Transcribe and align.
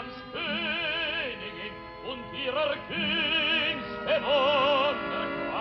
Deutschlands 0.00 0.22
Königin 0.32 1.74
und 2.08 2.24
ihrer 2.38 2.74
Künste 2.88 4.14
wunderbar. 4.22 5.60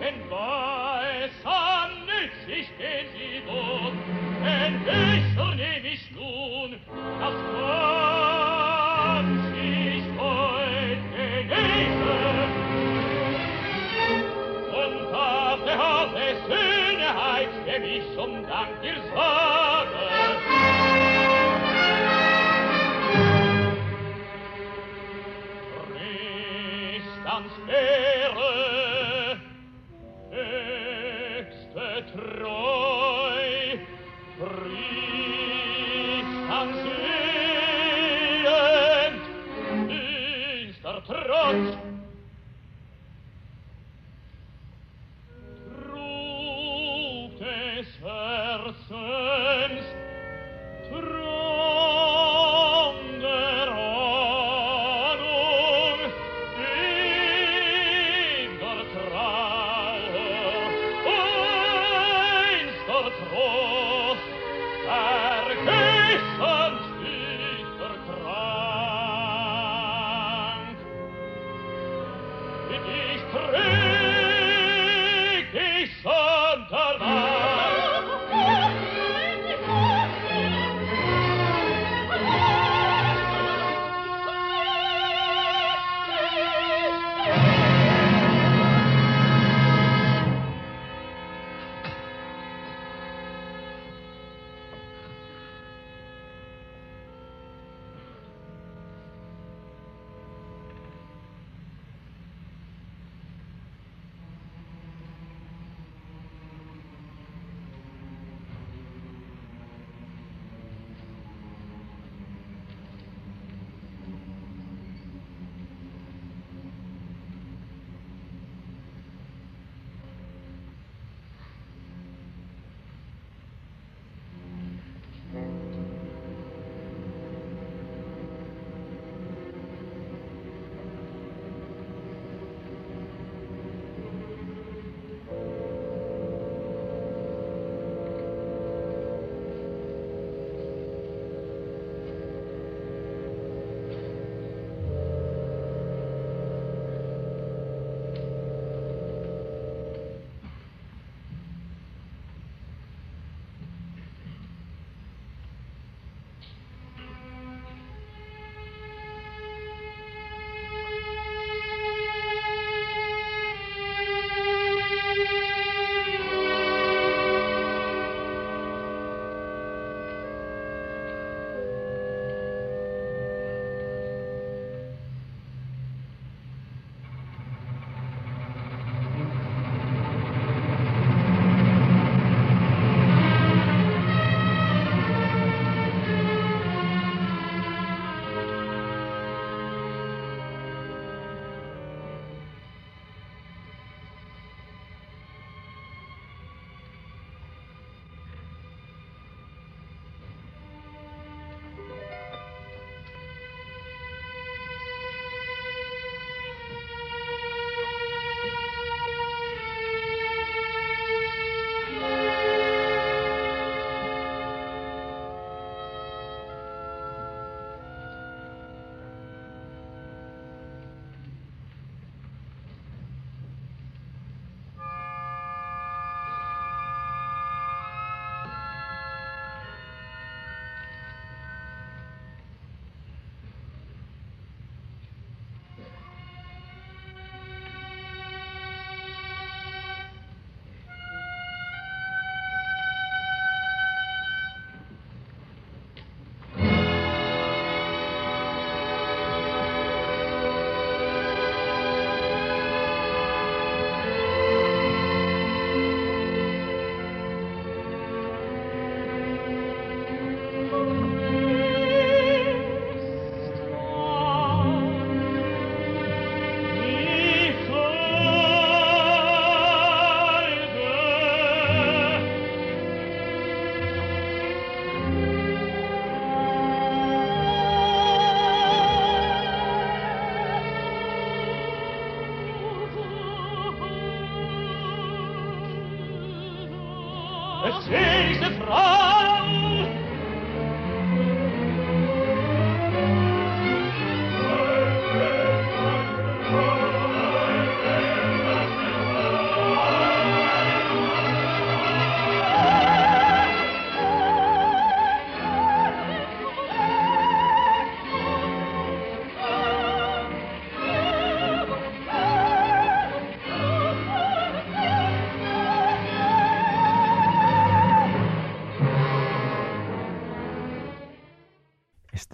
Denn 0.00 0.18
weiß 0.30 1.30
an 1.44 1.52
weißer 1.52 1.90
nützlich 2.06 2.68
gehen 2.78 3.08
sie 3.12 3.42
wohl, 3.46 3.92
denn 4.44 4.74
Bücher 4.84 5.50
nehm 5.54 5.84
ich 5.84 6.10
nun, 6.12 6.70
das 7.20 7.36
Glanz 7.50 9.42
ich 9.56 10.06
heute 10.18 11.24
genieße. 11.48 12.16
Und 14.72 15.14
auf 15.14 15.60
der 15.66 15.78
Haut 15.78 16.12
des 16.14 16.38
Schönheits 16.46 17.58
ich 17.84 18.04
zum 18.14 18.32
Dank 18.46 18.72
dir 18.82 18.98
sein, 19.14 19.53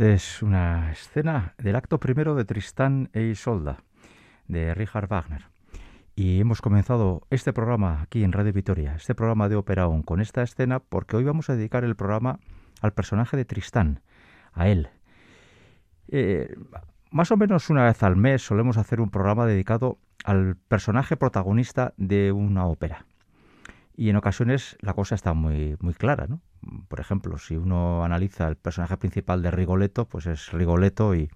Esta 0.01 0.15
es 0.15 0.43
una 0.43 0.93
escena 0.93 1.53
del 1.59 1.77
acto 1.77 2.01
primero 2.01 2.35
de 2.35 2.47
Tristán 2.47 3.11
e 3.13 3.25
Isolda, 3.25 3.85
de 4.49 4.73
Richard 4.73 5.09
Wagner. 5.09 5.51
Y 6.17 6.41
hemos 6.41 6.63
comenzado 6.63 7.27
este 7.29 7.53
programa 7.53 8.01
aquí 8.01 8.25
en 8.25 8.33
Radio 8.33 8.55
Vitoria, 8.55 8.95
este 8.95 9.15
programa 9.15 9.51
de 9.51 9.57
Ópera 9.57 9.87
con 10.07 10.23
esta 10.23 10.43
escena 10.43 10.81
porque 10.81 11.19
hoy 11.19 11.25
vamos 11.25 11.51
a 11.51 11.55
dedicar 11.55 11.85
el 11.85 11.97
programa 11.97 12.41
al 12.81 12.95
personaje 12.95 13.37
de 13.37 13.45
Tristán, 13.45 14.01
a 14.55 14.69
él. 14.69 14.89
Eh, 16.09 16.57
más 17.11 17.31
o 17.31 17.37
menos 17.37 17.69
una 17.69 17.85
vez 17.85 18.03
al 18.03 18.17
mes 18.17 18.41
solemos 18.41 18.79
hacer 18.79 19.03
un 19.03 19.11
programa 19.11 19.45
dedicado 19.45 19.99
al 20.25 20.57
personaje 20.57 21.19
protagonista 21.19 21.93
de 21.99 22.33
una 22.33 22.65
ópera. 22.65 23.05
Y 24.01 24.09
en 24.09 24.17
ocasiones 24.17 24.79
la 24.81 24.95
cosa 24.95 25.15
está 25.15 25.35
muy, 25.35 25.77
muy 25.81 25.93
clara, 25.93 26.27
¿no? 26.27 26.41
Por 26.89 27.01
ejemplo, 27.01 27.37
si 27.37 27.59
uno 27.59 28.03
analiza 28.03 28.49
el 28.49 28.57
personaje 28.57 28.97
principal 28.97 29.43
de 29.43 29.51
Rigoletto, 29.51 30.07
pues 30.07 30.25
es 30.25 30.53
Rigoletto 30.53 31.15
y, 31.15 31.29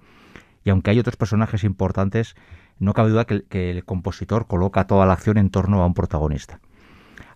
y 0.65 0.71
aunque 0.71 0.91
hay 0.91 0.99
otros 0.99 1.17
personajes 1.17 1.63
importantes, 1.63 2.37
no 2.79 2.95
cabe 2.95 3.11
duda 3.11 3.27
que, 3.27 3.71
el 3.71 3.85
compositor 3.85 4.47
coloca 4.47 4.87
toda 4.87 5.05
la 5.05 5.13
acción 5.13 5.37
en 5.37 5.51
torno 5.51 5.83
a 5.83 5.87
un 5.87 5.93
protagonista. 5.93 6.61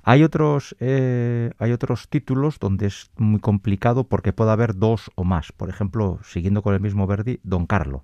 Hay 0.02 0.25
otros, 0.25 0.75
eh, 0.80 1.50
hay 1.58 1.72
otros 1.72 2.08
títulos 2.08 2.58
donde 2.58 2.86
es 2.86 3.10
muy 3.19 3.40
complicado 3.40 4.04
porque 4.04 4.32
puede 4.32 4.52
haber 4.52 4.76
dos 4.76 5.10
o 5.14 5.25
más. 5.25 5.52
Por 5.52 5.69
ejemplo, 5.69 6.20
siguiendo 6.22 6.62
con 6.62 6.72
el 6.72 6.80
mismo 6.80 7.06
Verdi, 7.06 7.38
Don 7.42 7.66
Carlo. 7.66 8.02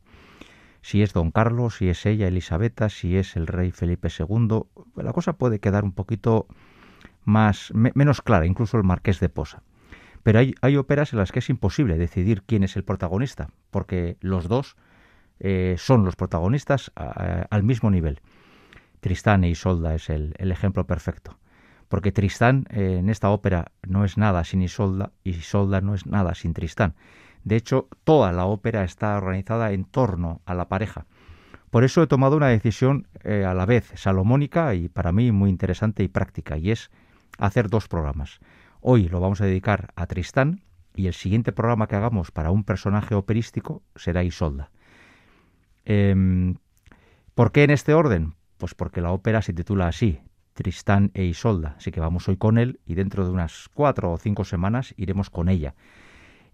Si 0.82 1.02
es 1.02 1.14
Don 1.14 1.30
Carlos, 1.30 1.76
si 1.76 1.88
es 1.88 2.04
ella 2.04 2.28
Elisabetta, 2.28 2.90
si 2.90 3.16
es 3.16 3.34
el 3.36 3.46
rey 3.46 3.70
Felipe 3.70 4.08
II, 4.10 4.64
la 4.96 5.14
cosa 5.14 5.38
puede 5.38 5.58
quedar 5.58 5.84
un 5.84 5.92
poquito 5.92 6.48
más 7.24 7.72
menos 7.74 8.22
clara, 8.22 8.46
incluso 8.46 8.76
el 8.76 8.84
Marqués 8.84 9.20
de 9.20 9.28
Posa. 9.28 9.62
Pero 10.22 10.38
hay, 10.38 10.54
hay 10.62 10.76
óperas 10.76 11.12
en 11.12 11.18
las 11.18 11.32
que 11.32 11.40
es 11.40 11.50
imposible 11.50 11.98
decidir 11.98 12.42
quién 12.42 12.64
es 12.64 12.76
el 12.76 12.84
protagonista, 12.84 13.50
porque 13.70 14.16
los 14.20 14.48
dos 14.48 14.76
eh, 15.40 15.74
son 15.78 16.04
los 16.04 16.16
protagonistas 16.16 16.92
al 16.94 17.62
mismo 17.62 17.90
nivel. 17.90 18.20
Tristán 19.00 19.44
e 19.44 19.50
Isolda 19.50 19.94
es 19.94 20.08
el, 20.08 20.34
ejemplo 20.38 20.86
perfecto. 20.86 21.38
Porque 21.88 22.12
Tristán 22.12 22.66
eh, 22.70 22.96
en 22.98 23.10
esta 23.10 23.30
ópera 23.30 23.72
no 23.86 24.04
es 24.04 24.16
nada 24.16 24.44
sin 24.44 24.62
Isolda 24.62 25.12
y 25.22 25.30
Isolda 25.30 25.80
no 25.80 25.94
es 25.94 26.06
nada 26.06 26.34
sin 26.34 26.54
Tristán. 26.54 26.94
De 27.42 27.56
hecho, 27.56 27.88
toda 28.04 28.32
la 28.32 28.46
ópera 28.46 28.84
está 28.84 29.16
organizada 29.18 29.72
en 29.72 29.84
torno 29.84 30.40
a 30.46 30.54
la 30.54 30.68
pareja. 30.68 31.06
Por 31.68 31.84
eso 31.84 32.02
he 32.02 32.06
tomado 32.06 32.36
una 32.36 32.48
decisión 32.48 33.08
eh, 33.22 33.44
a 33.44 33.52
la 33.52 33.66
vez 33.66 33.92
salomónica 33.96 34.74
y 34.74 34.88
para 34.88 35.12
mí 35.12 35.32
muy 35.32 35.50
interesante 35.50 36.02
y 36.02 36.08
práctica, 36.08 36.56
y 36.56 36.70
es 36.70 36.90
hacer 37.38 37.68
dos 37.68 37.88
programas. 37.88 38.40
Hoy 38.80 39.08
lo 39.08 39.20
vamos 39.20 39.40
a 39.40 39.46
dedicar 39.46 39.92
a 39.96 40.06
Tristán 40.06 40.62
y 40.94 41.06
el 41.06 41.14
siguiente 41.14 41.52
programa 41.52 41.86
que 41.86 41.96
hagamos 41.96 42.30
para 42.30 42.50
un 42.50 42.64
personaje 42.64 43.14
operístico 43.14 43.82
será 43.96 44.22
Isolda. 44.22 44.70
Em, 45.84 46.56
¿Por 47.34 47.50
qué 47.50 47.64
en 47.64 47.70
este 47.70 47.94
orden? 47.94 48.34
Pues 48.58 48.74
porque 48.74 49.00
la 49.00 49.10
ópera 49.10 49.42
se 49.42 49.52
titula 49.52 49.88
así, 49.88 50.20
Tristán 50.52 51.10
e 51.14 51.24
Isolda. 51.24 51.74
Así 51.78 51.90
que 51.90 52.00
vamos 52.00 52.28
hoy 52.28 52.36
con 52.36 52.58
él 52.58 52.80
y 52.86 52.94
dentro 52.94 53.24
de 53.24 53.30
unas 53.30 53.68
cuatro 53.74 54.12
o 54.12 54.18
cinco 54.18 54.44
semanas 54.44 54.94
iremos 54.96 55.30
con 55.30 55.48
ella. 55.48 55.74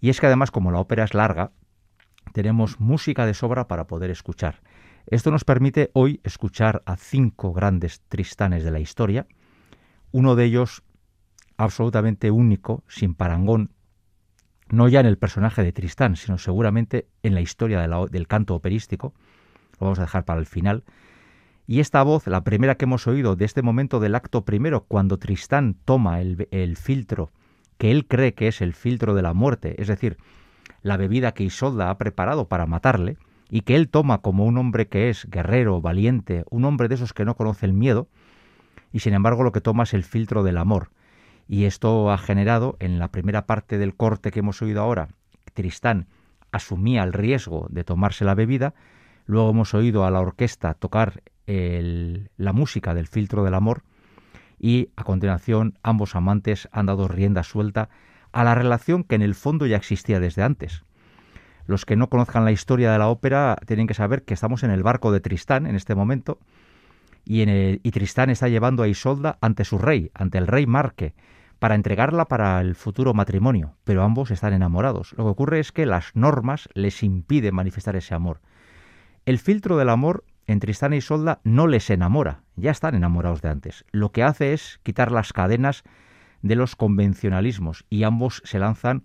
Y 0.01 0.09
es 0.09 0.21
que 0.21 0.27
además, 0.27 0.51
como 0.51 0.73
la 0.73 0.81
ópera 0.81 1.05
es 1.05 1.13
larga, 1.13 1.53
tenemos 2.33 2.81
música 2.81 3.27
de 3.27 3.35
sobra 3.35 3.69
para 3.69 3.87
poder 3.87 4.11
escuchar. 4.11 4.63
Esto 5.07 5.31
nos 5.31 5.45
permite 5.45 5.91
hoy 5.93 6.21
escuchar 6.25 6.83
a 6.87 6.97
cinco 6.97 7.53
grandes 7.53 8.01
Tristanes 8.09 8.65
de 8.65 8.71
la 8.71 8.81
historia, 8.81 9.27
uno 10.13 10.37
de 10.37 10.45
ellos 10.45 10.83
absolutamente 11.57 12.31
único, 12.31 12.83
sin 12.89 13.15
parangón, 13.15 13.71
no 14.71 14.89
ya 14.89 15.01
en 15.01 15.07
el 15.07 15.19
personaje 15.19 15.63
de 15.63 15.73
Tristán, 15.73 16.17
sino 16.17 16.39
seguramente 16.39 17.09
en 17.23 17.35
la 17.35 17.41
historia 17.41 17.81
del 17.81 18.29
canto 18.29 18.55
operístico. 18.55 19.13
Lo 19.79 19.87
vamos 19.87 19.99
a 19.99 20.03
dejar 20.03 20.25
para 20.25 20.41
el 20.41 20.47
final. 20.47 20.85
Y 21.67 21.81
esta 21.81 22.03
voz, 22.03 22.27
la 22.27 22.45
primera 22.45 22.77
que 22.77 22.85
hemos 22.85 23.07
oído 23.07 23.37
de 23.37 23.45
este 23.45 23.63
momento 23.63 24.01
del 24.01 24.15
acto 24.15 24.45
primero, 24.45 24.85
cuando 24.85 25.19
Tristán 25.19 25.77
toma 25.85 26.21
el, 26.21 26.49
el 26.51 26.77
filtro 26.77 27.31
que 27.79 27.91
él 27.91 28.07
cree 28.07 28.35
que 28.35 28.49
es 28.49 28.61
el 28.61 28.75
filtro 28.75 29.15
de 29.15 29.23
la 29.23 29.33
muerte, 29.33 29.81
es 29.81 29.89
decir, 29.89 30.19
la 30.83 30.97
bebida 30.97 31.33
que 31.33 31.45
Isolda 31.45 31.89
ha 31.89 31.99
preparado 31.99 32.47
para 32.47 32.67
matarle, 32.67 33.17
y 33.51 33.63
que 33.63 33.75
él 33.75 33.89
toma 33.89 34.19
como 34.19 34.45
un 34.45 34.59
hombre 34.59 34.87
que 34.87 35.11
es 35.11 35.27
guerrero, 35.29 35.81
valiente, 35.81 36.45
un 36.51 36.65
hombre 36.65 36.89
de 36.89 36.95
esos 36.95 37.13
que 37.13 37.25
no 37.25 37.35
conoce 37.37 37.67
el 37.67 37.73
miedo, 37.73 38.09
y 38.93 39.01
sin 39.01 39.15
embargo 39.15 39.43
lo 39.43 39.53
que 39.53 39.61
toma 39.61 39.85
es 39.85 39.95
el 39.95 40.05
filtro 40.05 40.43
del 40.43 40.59
amor, 40.59 40.91
y 41.49 41.65
esto 41.65 42.11
ha 42.11 42.19
generado, 42.19 42.77
en 42.79 42.99
la 42.99 43.09
primera 43.09 43.47
parte 43.47 43.77
del 43.79 43.97
corte 43.97 44.31
que 44.31 44.39
hemos 44.39 44.63
oído 44.63 44.83
ahora, 44.83 45.09
Tristán 45.53 46.07
asumía 46.53 47.03
el 47.03 47.13
riesgo 47.13 47.67
de 47.71 47.85
tomarse 47.85 48.25
la 48.25 48.35
bebida, 48.35 48.75
luego 49.27 49.51
hemos 49.51 49.75
oído 49.75 50.05
a 50.05 50.11
la 50.11 50.21
orquesta 50.21 50.75
tocar 50.75 51.23
la 51.47 52.53
música 52.53 52.95
del 52.95 53.09
filtro 53.09 53.43
del 53.43 53.55
amor, 53.55 53.83
y 54.61 54.91
a 54.95 55.05
continuación 55.05 55.79
ambos 55.83 56.15
amantes 56.15 56.69
han 56.71 56.87
dado 56.87 57.09
rienda 57.09 57.43
suelta 57.43 57.89
a 58.31 58.45
la 58.45 58.55
relación 58.55 59.03
que 59.03 59.17
en 59.17 59.23
el 59.23 59.35
fondo 59.35 59.67
ya 59.67 59.77
existía 59.77 60.21
desde 60.21 60.43
antes. 60.43 60.85
Los 61.67 61.85
que 61.85 61.97
no 61.97 62.09
conozcan 62.09 62.45
la 62.45 62.53
historia 62.53 62.93
de 62.93 62.99
la 62.99 63.09
ópera 63.09 63.57
tienen 63.67 63.87
que 63.87 63.95
saber 63.95 64.23
que 64.23 64.35
estamos 64.35 64.63
en 64.63 64.71
el 64.71 64.83
barco 64.83 65.11
de 65.13 65.21
Tristán 65.21 65.67
en 65.67 65.77
este 65.77 65.95
momento 65.95 66.39
y, 67.31 67.43
en 67.43 67.49
el, 67.49 67.81
y 67.85 67.93
Tristán 67.93 68.29
está 68.29 68.49
llevando 68.49 68.83
a 68.83 68.89
Isolda 68.89 69.39
ante 69.41 69.65
su 69.65 69.79
rey, 69.79 70.11
ante 70.15 70.37
el 70.37 70.49
rey 70.49 70.67
Marque, 70.67 71.15
para 71.61 71.77
entregarla 71.77 72.27
para 72.27 72.61
el 72.61 72.75
futuro 72.75 73.15
matrimonio, 73.15 73.77
pero 73.85 74.03
ambos 74.03 74.33
están 74.33 74.53
enamorados. 74.53 75.13
Lo 75.17 75.23
que 75.23 75.31
ocurre 75.31 75.61
es 75.61 75.71
que 75.71 75.87
las 75.87 76.11
normas 76.15 76.69
les 76.75 77.05
impiden 77.05 77.55
manifestar 77.55 77.95
ese 77.95 78.17
amor. 78.17 78.41
El 79.27 79.39
filtro 79.39 79.77
del 79.77 79.91
amor 79.91 80.25
en 80.49 80.59
Tristán 80.59 80.93
y 80.93 80.97
e 80.97 81.01
Solda 81.03 81.41
no 81.45 81.69
les 81.69 81.89
enamora, 81.91 82.43
ya 82.57 82.73
están 82.73 82.97
enamorados 82.97 83.43
de 83.43 83.51
antes. 83.51 83.85
Lo 83.93 84.11
que 84.11 84.25
hace 84.25 84.53
es 84.53 84.81
quitar 84.83 85.13
las 85.13 85.33
cadenas 85.33 85.85
de 86.43 86.57
los 86.57 86.75
convencionalismos 86.75 87.87
y 87.91 88.03
ambos 88.03 88.43
se 88.45 88.59
lanzan 88.59 89.05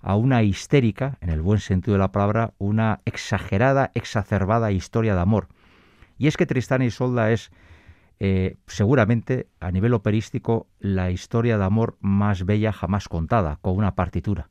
a 0.00 0.14
una 0.14 0.44
histérica, 0.44 1.18
en 1.20 1.28
el 1.28 1.42
buen 1.42 1.58
sentido 1.58 1.94
de 1.94 1.98
la 1.98 2.12
palabra, 2.12 2.54
una 2.58 3.00
exagerada, 3.04 3.90
exacerbada 3.94 4.70
historia 4.70 5.16
de 5.16 5.22
amor. 5.22 5.48
Y 6.18 6.28
es 6.28 6.36
que 6.36 6.46
Tristán 6.46 6.82
y 6.82 6.86
e 6.86 6.90
Solda 6.92 7.32
es 7.32 7.50
eh, 8.20 8.56
seguramente 8.66 9.48
a 9.60 9.70
nivel 9.70 9.92
operístico 9.92 10.68
la 10.78 11.10
historia 11.10 11.58
de 11.58 11.64
amor 11.64 11.96
más 12.00 12.44
bella 12.44 12.72
jamás 12.72 13.08
contada, 13.08 13.58
con 13.60 13.76
una 13.76 13.94
partitura. 13.94 14.48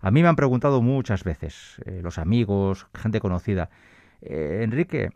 A 0.00 0.10
mí 0.10 0.22
me 0.22 0.28
han 0.28 0.36
preguntado 0.36 0.80
muchas 0.80 1.24
veces, 1.24 1.80
eh, 1.84 2.00
los 2.02 2.18
amigos, 2.18 2.86
gente 2.94 3.20
conocida, 3.20 3.68
eh, 4.22 4.60
Enrique, 4.62 5.10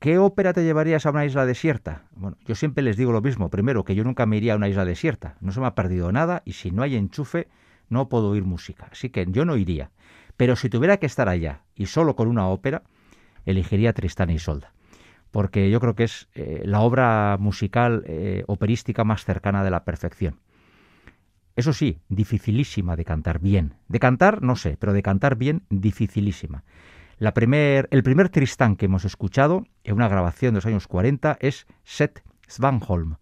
¿qué 0.00 0.18
ópera 0.18 0.52
te 0.52 0.64
llevarías 0.64 1.06
a 1.06 1.10
una 1.10 1.24
isla 1.24 1.46
desierta? 1.46 2.02
Bueno, 2.16 2.36
yo 2.44 2.56
siempre 2.56 2.82
les 2.82 2.96
digo 2.96 3.12
lo 3.12 3.22
mismo. 3.22 3.48
Primero, 3.48 3.84
que 3.84 3.94
yo 3.94 4.02
nunca 4.02 4.26
me 4.26 4.36
iría 4.36 4.54
a 4.54 4.56
una 4.56 4.68
isla 4.68 4.84
desierta. 4.84 5.36
No 5.40 5.52
se 5.52 5.60
me 5.60 5.66
ha 5.66 5.74
perdido 5.76 6.10
nada 6.10 6.42
y 6.44 6.52
si 6.52 6.72
no 6.72 6.82
hay 6.82 6.96
enchufe, 6.96 7.48
no 7.88 8.08
puedo 8.08 8.30
oír 8.30 8.44
música. 8.44 8.88
Así 8.90 9.10
que 9.10 9.24
yo 9.28 9.44
no 9.44 9.56
iría. 9.56 9.90
Pero 10.36 10.56
si 10.56 10.68
tuviera 10.68 10.96
que 10.96 11.06
estar 11.06 11.28
allá 11.28 11.62
y 11.76 11.86
solo 11.86 12.16
con 12.16 12.26
una 12.26 12.48
ópera, 12.48 12.82
elegiría 13.46 13.92
Tristán 13.92 14.30
y 14.30 14.38
Solda 14.40 14.73
porque 15.34 15.68
yo 15.68 15.80
creo 15.80 15.96
que 15.96 16.04
es 16.04 16.28
eh, 16.36 16.62
la 16.64 16.82
obra 16.82 17.36
musical 17.40 18.04
eh, 18.06 18.44
operística 18.46 19.02
más 19.02 19.24
cercana 19.24 19.64
de 19.64 19.70
la 19.72 19.84
perfección. 19.84 20.38
Eso 21.56 21.72
sí, 21.72 21.98
dificilísima 22.08 22.94
de 22.94 23.04
cantar 23.04 23.40
bien. 23.40 23.74
De 23.88 23.98
cantar, 23.98 24.42
no 24.42 24.54
sé, 24.54 24.76
pero 24.78 24.92
de 24.92 25.02
cantar 25.02 25.34
bien, 25.34 25.64
dificilísima. 25.70 26.62
La 27.18 27.34
primer, 27.34 27.88
el 27.90 28.04
primer 28.04 28.28
Tristán 28.28 28.76
que 28.76 28.84
hemos 28.84 29.04
escuchado 29.04 29.66
en 29.82 29.96
una 29.96 30.06
grabación 30.06 30.54
de 30.54 30.58
los 30.58 30.66
años 30.66 30.86
40 30.86 31.36
es 31.40 31.66
Seth 31.82 32.22
Svanholm. 32.46 33.16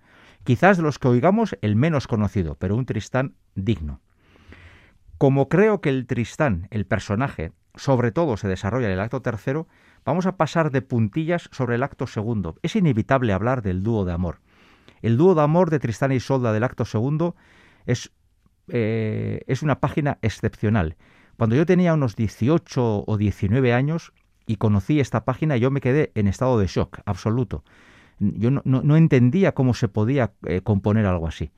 Quizás 0.45 0.77
de 0.77 0.83
los 0.83 0.99
que 0.99 1.09
oigamos 1.09 1.57
el 1.63 1.77
menos 1.77 2.09
conocido, 2.09 2.57
pero 2.57 2.77
un 2.77 2.85
Tristán 2.85 3.37
digno. 3.55 4.03
Como 5.17 5.49
creo 5.49 5.81
que 5.81 5.89
el 5.89 6.07
Tristán, 6.07 6.69
el 6.73 6.85
personaje, 6.85 7.53
sobre 7.75 8.13
todo 8.13 8.37
se 8.37 8.49
desarrolla 8.49 8.89
en 8.89 8.93
el 8.93 9.01
acto 9.01 9.23
tercero, 9.23 9.67
Vamos 10.05 10.27
a 10.27 10.37
pasar 10.37 10.71
de 10.71 10.83
puntillas 10.83 11.49
sobre 11.53 11.77
el 11.77 11.83
acto 11.83 12.07
segundo. 12.07 12.57
Es 12.63 12.75
inevitable 12.75 13.33
hablar 13.33 13.63
del 13.63 13.83
dúo 13.83 14.05
de 14.05 14.13
amor. 14.13 14.41
El 15.01 15.17
dúo 15.17 15.35
de 15.35 15.43
amor 15.43 15.71
de 15.71 15.79
Tristán 15.79 16.13
y 16.13 16.21
Solda 16.21 16.53
del 16.53 16.65
acto 16.65 16.85
segundo 16.85 17.37
es, 17.87 18.13
eh, 18.69 19.43
es 19.47 19.63
una 19.63 19.81
página 19.81 20.19
excepcional. 20.23 20.97
Cuando 21.37 21.57
yo 21.57 21.67
tenía 21.67 21.95
unos 21.95 22.17
18 22.17 23.05
o 23.07 23.17
19 23.17 23.73
años 23.73 24.13
y 24.47 24.57
conocí 24.57 25.01
esta 25.01 25.25
página, 25.25 25.57
yo 25.57 25.71
me 25.71 25.81
quedé 25.81 26.13
en 26.15 26.27
estado 26.27 26.59
de 26.59 26.67
shock 26.67 27.01
absoluto. 27.05 27.65
Yo 28.19 28.51
no, 28.51 28.97
entendía 28.97 29.53
cómo 29.53 29.75
se 29.75 29.89
podía 29.89 30.33
eh, 30.47 30.61
componer 30.63 31.07
algo 31.07 31.27
así. 31.27 31.51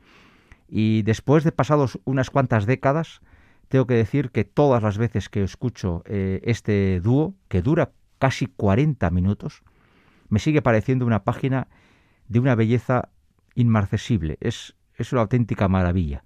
Y 0.68 1.02
después 1.02 1.44
de 1.44 1.52
pasados 1.52 1.98
unas 2.04 2.30
cuantas 2.30 2.64
décadas, 2.64 3.20
tengo 3.68 3.86
que 3.86 3.94
decir 3.94 4.30
que 4.30 4.44
todas 4.44 4.82
las 4.82 4.96
veces 4.96 5.28
que 5.28 5.42
escucho 5.42 6.02
eh, 6.06 6.40
este 6.44 7.00
dúo, 7.00 7.34
que 7.48 7.60
dura 7.60 7.92
casi 8.24 8.46
40 8.46 9.10
minutos, 9.10 9.62
me 10.30 10.38
sigue 10.38 10.62
pareciendo 10.62 11.04
una 11.04 11.24
página 11.24 11.68
de 12.26 12.40
una 12.40 12.54
belleza 12.54 13.10
inmarcesible. 13.54 14.38
Es, 14.40 14.74
es 14.96 15.12
una 15.12 15.20
auténtica 15.20 15.68
maravilla. 15.68 16.24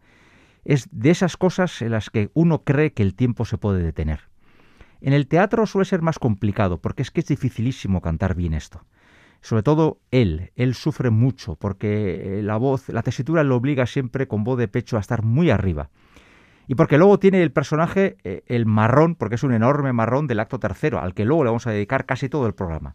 Es 0.65 0.87
de 0.93 1.11
esas 1.11 1.37
cosas 1.37 1.83
en 1.83 1.91
las 1.91 2.09
que 2.09 2.31
uno 2.35 2.63
cree 2.63 2.93
que 2.93 3.03
el 3.03 3.17
tiempo 3.17 3.45
se 3.45 3.59
puede 3.59 3.83
detener. 3.83 4.21
En 5.01 5.13
el 5.13 5.27
teatro 5.27 5.67
suele 5.67 5.87
ser 5.87 6.01
más 6.01 6.21
complicado, 6.21 6.81
porque 6.81 7.03
es 7.03 7.11
que 7.11 7.19
es 7.19 7.27
dificilísimo 7.27 8.01
cantar 8.01 8.37
bien 8.37 8.55
esto. 8.55 8.85
Sobre 9.41 9.65
todo 9.65 9.99
él, 10.13 10.53
él 10.55 10.77
sufre 10.77 11.11
mucho, 11.11 11.57
porque 11.57 12.43
la 12.45 12.59
voz, 12.59 12.89
la 12.91 13.03
tesitura 13.03 13.43
le 13.43 13.55
obliga 13.55 13.87
siempre 13.87 14.29
con 14.29 14.45
voz 14.45 14.57
de 14.57 14.69
pecho 14.69 14.99
a 14.99 15.01
estar 15.01 15.25
muy 15.25 15.51
arriba. 15.51 15.91
Y 16.69 16.75
porque 16.75 16.99
luego 16.99 17.19
tiene 17.19 17.43
el 17.43 17.51
personaje, 17.51 18.19
eh, 18.25 18.43
el 18.47 18.67
marrón, 18.67 19.15
porque 19.15 19.37
es 19.37 19.43
un 19.43 19.55
enorme 19.55 19.95
marrón 19.95 20.27
del 20.27 20.39
acto 20.39 20.61
tercero, 20.61 21.01
al 21.01 21.15
que 21.15 21.25
luego 21.25 21.43
le 21.43 21.49
vamos 21.49 21.67
a 21.67 21.71
dedicar 21.71 22.05
casi 22.05 22.29
todo 22.29 22.47
el 22.47 22.55
programa. 22.55 22.95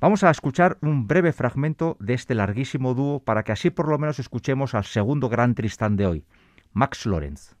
Vamos 0.00 0.24
a 0.24 0.30
escuchar 0.30 0.78
un 0.80 1.06
breve 1.06 1.32
fragmento 1.32 1.96
de 2.00 2.14
este 2.14 2.34
larguísimo 2.34 2.94
dúo 2.94 3.20
para 3.20 3.44
que 3.44 3.52
así 3.52 3.70
por 3.70 3.88
lo 3.88 3.98
menos 3.98 4.18
escuchemos 4.18 4.74
al 4.74 4.84
segundo 4.84 5.28
gran 5.28 5.54
Tristán 5.54 5.96
de 5.96 6.06
hoy, 6.06 6.24
Max 6.72 7.04
Lorenz. 7.06 7.55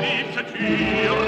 liebste 0.00 0.44
Tier 0.52 1.27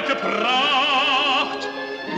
breite 0.00 0.14
Pracht, 0.16 1.68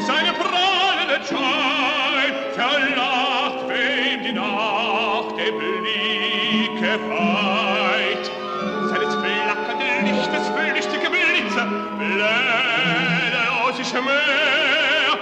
seine 0.06 0.32
prahlende 0.32 1.26
Schein 1.26 2.34
verlacht, 2.54 3.68
wem 3.68 4.22
die 4.24 4.32
Nacht 4.32 5.36
der 5.36 5.52
Blicke 5.52 6.98
weiht. 7.08 8.30
Seines 8.88 9.14
flackernden 9.14 10.06
Lichtes 10.06 10.48
flüchtige 10.48 11.10
Blitze 11.10 11.66
blähen 11.98 13.34
aus 13.64 13.76
sich 13.76 13.92
Meer, 13.92 15.18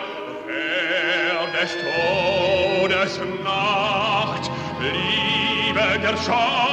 während 0.47 1.55
des 1.55 1.76
Todes 1.83 3.21
Nacht, 3.43 4.50
Liebe 4.81 5.99
der 6.02 6.17
Schein, 6.17 6.70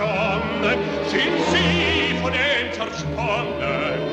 sonne 0.00 0.78
sind 1.10 1.36
sie 1.52 2.16
von 2.22 2.32
den 2.32 2.72
zersponnen? 2.72 4.09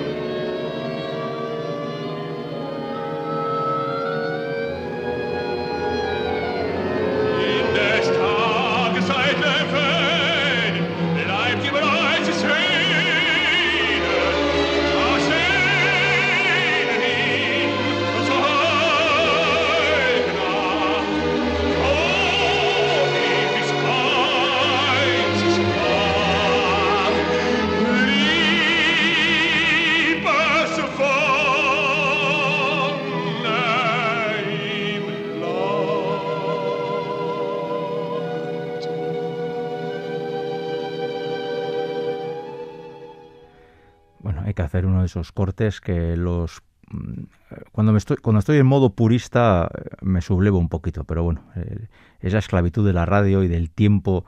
Esos 45.03 45.31
cortes 45.31 45.81
que 45.81 46.15
los 46.15 46.61
mm, 46.89 47.23
cuando 47.71 47.91
me 47.91 47.97
estoy 47.97 48.17
cuando 48.17 48.39
estoy 48.39 48.57
en 48.57 48.65
modo 48.65 48.93
purista 48.93 49.69
me 50.01 50.21
sublevo 50.21 50.57
un 50.57 50.69
poquito, 50.69 51.03
pero 51.03 51.23
bueno, 51.23 51.43
eh, 51.55 51.87
esa 52.19 52.39
esclavitud 52.39 52.85
de 52.85 52.93
la 52.93 53.05
radio 53.05 53.43
y 53.43 53.47
del 53.47 53.69
tiempo 53.69 54.25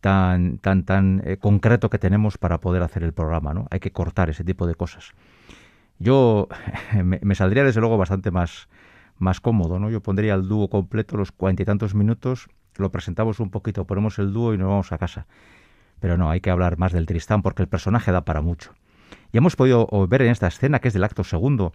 tan 0.00 0.58
tan 0.58 0.84
tan 0.84 1.22
eh, 1.24 1.36
concreto 1.38 1.90
que 1.90 1.98
tenemos 1.98 2.38
para 2.38 2.58
poder 2.58 2.82
hacer 2.82 3.02
el 3.02 3.12
programa, 3.12 3.54
¿no? 3.54 3.66
Hay 3.70 3.80
que 3.80 3.92
cortar 3.92 4.30
ese 4.30 4.44
tipo 4.44 4.66
de 4.66 4.74
cosas. 4.74 5.12
Yo 5.98 6.48
me, 7.04 7.34
saldría 7.34 7.64
desde 7.64 7.80
luego 7.80 7.98
bastante 7.98 8.30
más 8.30 8.68
más 9.18 9.40
cómodo, 9.40 9.78
¿no? 9.78 9.90
Yo 9.90 10.00
pondría 10.00 10.34
el 10.34 10.48
dúo 10.48 10.68
completo 10.70 11.16
los 11.16 11.32
cuarenta 11.32 11.62
y 11.62 11.66
tantos 11.66 11.94
minutos, 11.94 12.48
lo 12.76 12.90
presentamos 12.92 13.40
un 13.40 13.50
poquito, 13.50 13.84
ponemos 13.84 14.18
el 14.18 14.32
dúo 14.32 14.54
y 14.54 14.58
nos 14.58 14.68
vamos 14.68 14.92
a 14.92 14.98
casa. 14.98 15.26
Pero 16.00 16.16
no, 16.16 16.30
hay 16.30 16.40
que 16.40 16.50
hablar 16.50 16.78
más 16.78 16.92
del 16.92 17.06
Tristán 17.06 17.42
porque 17.42 17.62
el 17.62 17.68
personaje 17.68 18.12
da 18.12 18.24
para 18.24 18.40
mucho. 18.40 18.74
Y 19.32 19.38
hemos 19.38 19.56
podido 19.56 19.88
ver 20.08 20.22
en 20.22 20.30
esta 20.30 20.46
escena, 20.46 20.78
que 20.78 20.88
es 20.88 20.94
del 20.94 21.04
acto 21.04 21.24
segundo, 21.24 21.72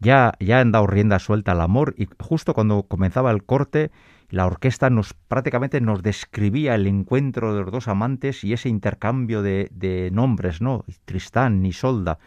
ya, 0.00 0.32
ya 0.40 0.60
han 0.60 0.72
dado 0.72 0.86
rienda 0.86 1.18
suelta 1.18 1.52
al 1.52 1.60
amor 1.60 1.94
y 1.96 2.08
justo 2.18 2.54
cuando 2.54 2.84
comenzaba 2.84 3.30
el 3.30 3.44
corte, 3.44 3.90
la 4.30 4.46
orquesta 4.46 4.88
nos 4.90 5.12
prácticamente 5.12 5.80
nos 5.80 6.02
describía 6.02 6.74
el 6.74 6.86
encuentro 6.86 7.54
de 7.54 7.62
los 7.62 7.72
dos 7.72 7.88
amantes 7.88 8.44
y 8.44 8.52
ese 8.52 8.68
intercambio 8.68 9.42
de, 9.42 10.10
nombres, 10.12 10.60
¿no? 10.60 10.84
Tristán, 11.04 11.64
Isolda, 11.66 12.18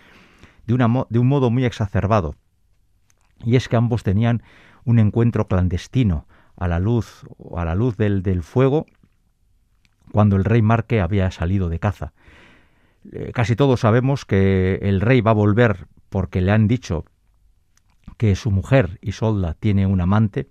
de, 0.67 0.73
una, 0.73 1.05
de 1.09 1.19
un 1.19 1.27
modo 1.27 1.49
muy 1.49 1.65
exacerbado. 1.65 2.35
Y 3.43 3.55
es 3.55 3.67
que 3.67 3.75
ambos 3.75 4.03
tenían 4.03 4.43
un 4.85 4.99
encuentro 4.99 5.47
clandestino 5.47 6.27
a 6.55 6.67
la 6.67 6.79
luz, 6.79 7.25
a 7.55 7.65
la 7.65 7.75
luz 7.75 7.97
del, 7.97 8.21
del 8.21 8.43
fuego 8.43 8.85
cuando 10.11 10.35
el 10.35 10.43
rey 10.43 10.61
Marque 10.61 11.01
había 11.01 11.31
salido 11.31 11.69
de 11.69 11.79
caza. 11.79 12.13
Eh, 13.11 13.31
casi 13.33 13.55
todos 13.55 13.81
sabemos 13.81 14.25
que 14.25 14.79
el 14.81 15.01
rey 15.01 15.21
va 15.21 15.31
a 15.31 15.35
volver 15.35 15.87
porque 16.09 16.41
le 16.41 16.51
han 16.51 16.67
dicho 16.67 17.05
que 18.17 18.35
su 18.35 18.51
mujer 18.51 18.99
Isolda 19.01 19.55
tiene 19.55 19.85
un 19.85 20.01
amante 20.01 20.47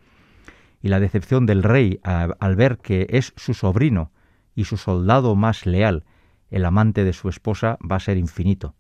y 0.82 0.88
la 0.88 1.00
decepción 1.00 1.46
del 1.46 1.62
rey 1.62 2.00
al 2.02 2.56
ver 2.56 2.78
que 2.78 3.06
es 3.10 3.32
su 3.36 3.54
sobrino 3.54 4.10
y 4.54 4.64
su 4.64 4.76
soldado 4.76 5.36
más 5.36 5.64
leal, 5.64 6.04
el 6.50 6.64
amante 6.64 7.04
de 7.04 7.12
su 7.12 7.28
esposa, 7.28 7.78
va 7.88 7.96
a 7.96 8.00
ser 8.00 8.18
infinito. 8.18 8.74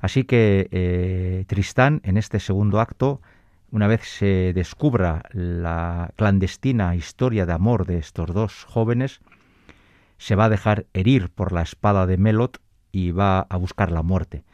Así 0.00 0.24
que 0.24 0.68
eh, 0.70 1.44
Tristán, 1.48 2.00
en 2.04 2.16
este 2.16 2.38
segundo 2.38 2.80
acto, 2.80 3.20
una 3.70 3.88
vez 3.88 4.02
se 4.02 4.52
descubra 4.54 5.22
la 5.32 6.12
clandestina 6.16 6.94
historia 6.94 7.46
de 7.46 7.52
amor 7.52 7.86
de 7.86 7.98
estos 7.98 8.32
dos 8.32 8.64
jóvenes, 8.64 9.20
se 10.16 10.36
va 10.36 10.44
a 10.44 10.48
dejar 10.48 10.86
herir 10.94 11.30
por 11.30 11.52
la 11.52 11.62
espada 11.62 12.06
de 12.06 12.16
Melot 12.16 12.60
y 12.94 13.10
va 13.10 13.40
a 13.40 13.56
buscar 13.56 13.90
la 13.90 14.02
muerte. 14.02 14.44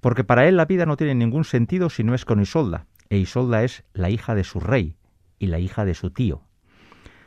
Porque 0.00 0.24
para 0.24 0.48
él 0.48 0.56
la 0.56 0.64
vida 0.64 0.86
no 0.86 0.96
tiene 0.96 1.14
ningún 1.14 1.44
sentido 1.44 1.90
si 1.90 2.04
no 2.04 2.14
es 2.14 2.24
con 2.24 2.40
Isolda, 2.40 2.86
e 3.10 3.18
Isolda 3.18 3.64
es 3.64 3.84
la 3.92 4.08
hija 4.08 4.34
de 4.34 4.44
su 4.44 4.60
rey 4.60 4.96
y 5.38 5.48
la 5.48 5.58
hija 5.58 5.84
de 5.84 5.94
su 5.94 6.10
tío. 6.10 6.40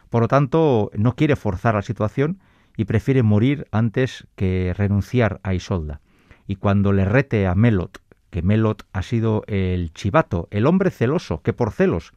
Por 0.10 0.24
lo 0.24 0.28
tanto, 0.28 0.90
no 0.96 1.16
quiere 1.16 1.36
forzar 1.36 1.76
la 1.76 1.84
situación 1.84 2.40
y 2.76 2.86
prefiere 2.86 3.22
morir 3.22 3.68
antes 3.72 4.28
que 4.36 4.74
renunciar 4.76 5.40
a 5.44 5.54
Isolda. 5.54 6.02
Y 6.48 6.56
cuando 6.56 6.94
le 6.94 7.06
rete 7.06 7.46
a 7.46 7.54
Melot, 7.54 8.02
que 8.32 8.42
Melot 8.42 8.88
ha 8.92 9.04
sido 9.04 9.44
el 9.46 9.94
chivato, 9.94 10.48
el 10.50 10.66
hombre 10.66 10.90
celoso, 10.90 11.44
que 11.44 11.54
por 11.54 11.72
celos 11.72 12.14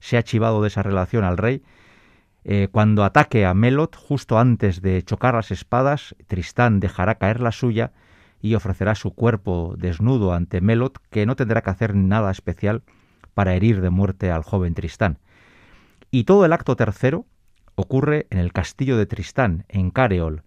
se 0.00 0.16
ha 0.16 0.24
chivado 0.24 0.62
de 0.62 0.68
esa 0.68 0.82
relación 0.82 1.22
al 1.22 1.36
rey, 1.36 1.62
eh, 2.44 2.68
cuando 2.70 3.04
ataque 3.04 3.44
a 3.44 3.54
Melot, 3.54 3.96
justo 3.96 4.38
antes 4.38 4.80
de 4.80 5.02
chocar 5.02 5.34
las 5.34 5.50
espadas, 5.50 6.14
Tristán 6.26 6.80
dejará 6.80 7.16
caer 7.16 7.40
la 7.40 7.52
suya 7.52 7.92
y 8.40 8.54
ofrecerá 8.54 8.94
su 8.94 9.14
cuerpo 9.14 9.74
desnudo 9.76 10.32
ante 10.32 10.60
Melot, 10.60 10.98
que 11.10 11.26
no 11.26 11.36
tendrá 11.36 11.62
que 11.62 11.70
hacer 11.70 11.94
nada 11.94 12.30
especial 12.30 12.82
para 13.34 13.54
herir 13.54 13.80
de 13.80 13.90
muerte 13.90 14.30
al 14.30 14.42
joven 14.42 14.74
Tristán. 14.74 15.18
Y 16.10 16.24
todo 16.24 16.44
el 16.44 16.52
acto 16.52 16.76
tercero 16.76 17.26
ocurre 17.74 18.26
en 18.30 18.38
el 18.38 18.52
castillo 18.52 18.96
de 18.96 19.06
Tristán, 19.06 19.64
en 19.68 19.90
Careol. 19.90 20.42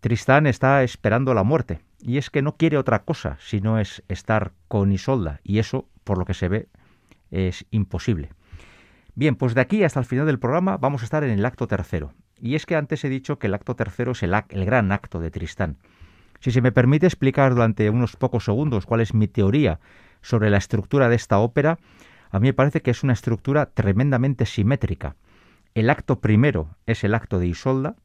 Tristán 0.00 0.46
está 0.46 0.82
esperando 0.82 1.34
la 1.34 1.42
muerte, 1.42 1.80
y 2.00 2.18
es 2.18 2.30
que 2.30 2.42
no 2.42 2.56
quiere 2.56 2.78
otra 2.78 3.04
cosa 3.04 3.36
si 3.40 3.60
no 3.60 3.78
es 3.78 4.02
estar 4.08 4.52
con 4.68 4.92
Isolda, 4.92 5.40
y 5.44 5.58
eso, 5.58 5.88
por 6.04 6.18
lo 6.18 6.24
que 6.24 6.34
se 6.34 6.48
ve, 6.48 6.68
es 7.30 7.66
imposible. 7.70 8.30
Bien, 9.14 9.36
pues 9.36 9.54
de 9.54 9.60
aquí 9.60 9.84
hasta 9.84 10.00
el 10.00 10.06
final 10.06 10.26
del 10.26 10.38
programa 10.38 10.78
vamos 10.78 11.02
a 11.02 11.04
estar 11.04 11.22
en 11.22 11.30
el 11.30 11.44
acto 11.44 11.66
tercero. 11.66 12.14
Y 12.40 12.54
es 12.54 12.64
que 12.66 12.76
antes 12.76 13.04
he 13.04 13.08
dicho 13.08 13.38
que 13.38 13.46
el 13.46 13.54
acto 13.54 13.76
tercero 13.76 14.12
es 14.12 14.22
el, 14.22 14.34
el 14.48 14.64
gran 14.64 14.90
acto 14.90 15.20
de 15.20 15.30
Tristán. 15.30 15.76
Si 16.40 16.50
se 16.50 16.62
me 16.62 16.72
permite 16.72 17.06
explicar 17.06 17.54
durante 17.54 17.88
unos 17.90 18.16
pocos 18.16 18.44
segundos 18.44 18.86
cuál 18.86 19.00
es 19.00 19.14
mi 19.14 19.28
teoría 19.28 19.80
sobre 20.22 20.50
la 20.50 20.56
estructura 20.56 21.08
de 21.08 21.16
esta 21.16 21.38
ópera, 21.38 21.78
a 22.30 22.40
mí 22.40 22.48
me 22.48 22.54
parece 22.54 22.80
que 22.80 22.90
es 22.90 23.02
una 23.04 23.12
estructura 23.12 23.66
tremendamente 23.66 24.46
simétrica. 24.46 25.14
El 25.74 25.90
acto 25.90 26.20
primero 26.20 26.76
es 26.86 27.04
el 27.04 27.14
acto 27.14 27.38
de 27.38 27.46
Isolda, 27.46 27.96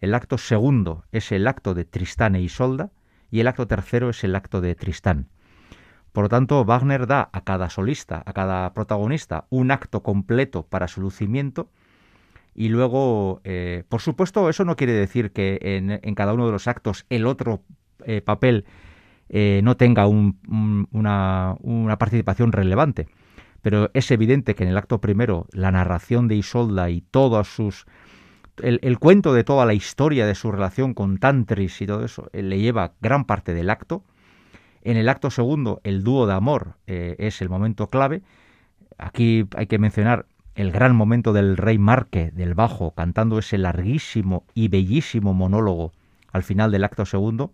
el 0.00 0.14
acto 0.14 0.36
segundo 0.38 1.04
es 1.10 1.32
el 1.32 1.48
acto 1.48 1.74
de 1.74 1.84
Tristán 1.84 2.36
e 2.36 2.42
Isolda, 2.42 2.90
y 3.30 3.40
el 3.40 3.48
acto 3.48 3.66
tercero 3.66 4.10
es 4.10 4.22
el 4.22 4.36
acto 4.36 4.60
de 4.60 4.74
Tristán. 4.74 5.28
Por 6.14 6.26
lo 6.26 6.28
tanto, 6.28 6.64
Wagner 6.64 7.08
da 7.08 7.28
a 7.32 7.40
cada 7.40 7.68
solista, 7.70 8.22
a 8.24 8.32
cada 8.32 8.72
protagonista, 8.72 9.46
un 9.50 9.72
acto 9.72 10.04
completo 10.04 10.62
para 10.62 10.86
su 10.86 11.00
lucimiento 11.00 11.70
y 12.54 12.68
luego, 12.68 13.40
eh, 13.42 13.82
por 13.88 14.00
supuesto, 14.00 14.48
eso 14.48 14.64
no 14.64 14.76
quiere 14.76 14.92
decir 14.92 15.32
que 15.32 15.58
en, 15.60 16.14
cada 16.14 16.34
uno 16.34 16.46
de 16.46 16.52
los 16.52 16.68
actos 16.68 17.04
el 17.10 17.26
otro 17.26 17.64
eh, 18.04 18.20
papel 18.20 18.64
eh, 19.28 19.60
no 19.64 19.76
tenga 19.76 20.06
una, 20.06 21.56
participación 21.98 22.52
relevante. 22.52 23.08
Pero 23.60 23.90
es 23.92 24.08
evidente 24.12 24.54
que 24.54 24.62
en 24.62 24.70
el 24.70 24.78
acto 24.78 25.00
primero 25.00 25.48
la 25.50 25.72
narración 25.72 26.28
de 26.28 26.36
Isolda 26.36 26.90
y 26.90 27.00
todos 27.00 27.48
sus... 27.48 27.86
El, 28.62 28.78
el 28.82 29.00
cuento 29.00 29.34
de 29.34 29.42
toda 29.42 29.66
la 29.66 29.74
historia 29.74 30.26
de 30.26 30.36
su 30.36 30.52
relación 30.52 30.94
con 30.94 31.18
Tantris 31.18 31.82
y 31.82 31.88
todo 31.88 32.04
eso 32.04 32.30
le 32.32 32.60
lleva 32.60 32.92
gran 33.00 33.24
parte 33.24 33.52
del 33.52 33.68
acto 33.68 34.04
en 34.84 34.98
el 34.98 35.08
acto 35.08 35.30
segundo, 35.30 35.80
el 35.82 36.04
dúo 36.04 36.26
de 36.26 36.34
amor 36.34 36.76
eh, 36.86 37.16
es 37.18 37.40
el 37.40 37.48
momento 37.48 37.88
clave. 37.88 38.22
Aquí 38.98 39.46
hay 39.56 39.66
que 39.66 39.78
mencionar 39.78 40.26
el 40.54 40.70
gran 40.70 40.94
momento 40.94 41.32
del 41.32 41.56
rey 41.56 41.78
Marque 41.78 42.30
del 42.30 42.54
bajo 42.54 42.92
cantando 42.92 43.38
ese 43.38 43.58
larguísimo 43.58 44.44
y 44.54 44.68
bellísimo 44.68 45.32
monólogo 45.32 45.92
al 46.32 46.42
final 46.42 46.70
del 46.70 46.84
acto 46.84 47.06
segundo. 47.06 47.52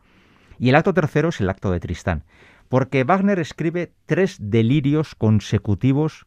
Y 0.59 0.69
el 0.69 0.75
acto 0.75 0.93
tercero 0.93 1.29
es 1.29 1.41
el 1.41 1.49
acto 1.49 1.71
de 1.71 1.81
Tristán, 1.81 2.25
porque 2.69 3.05
Wagner 3.05 3.39
escribe 3.39 3.93
tres 4.07 4.37
delirios 4.39 5.15
consecutivos 5.15 6.27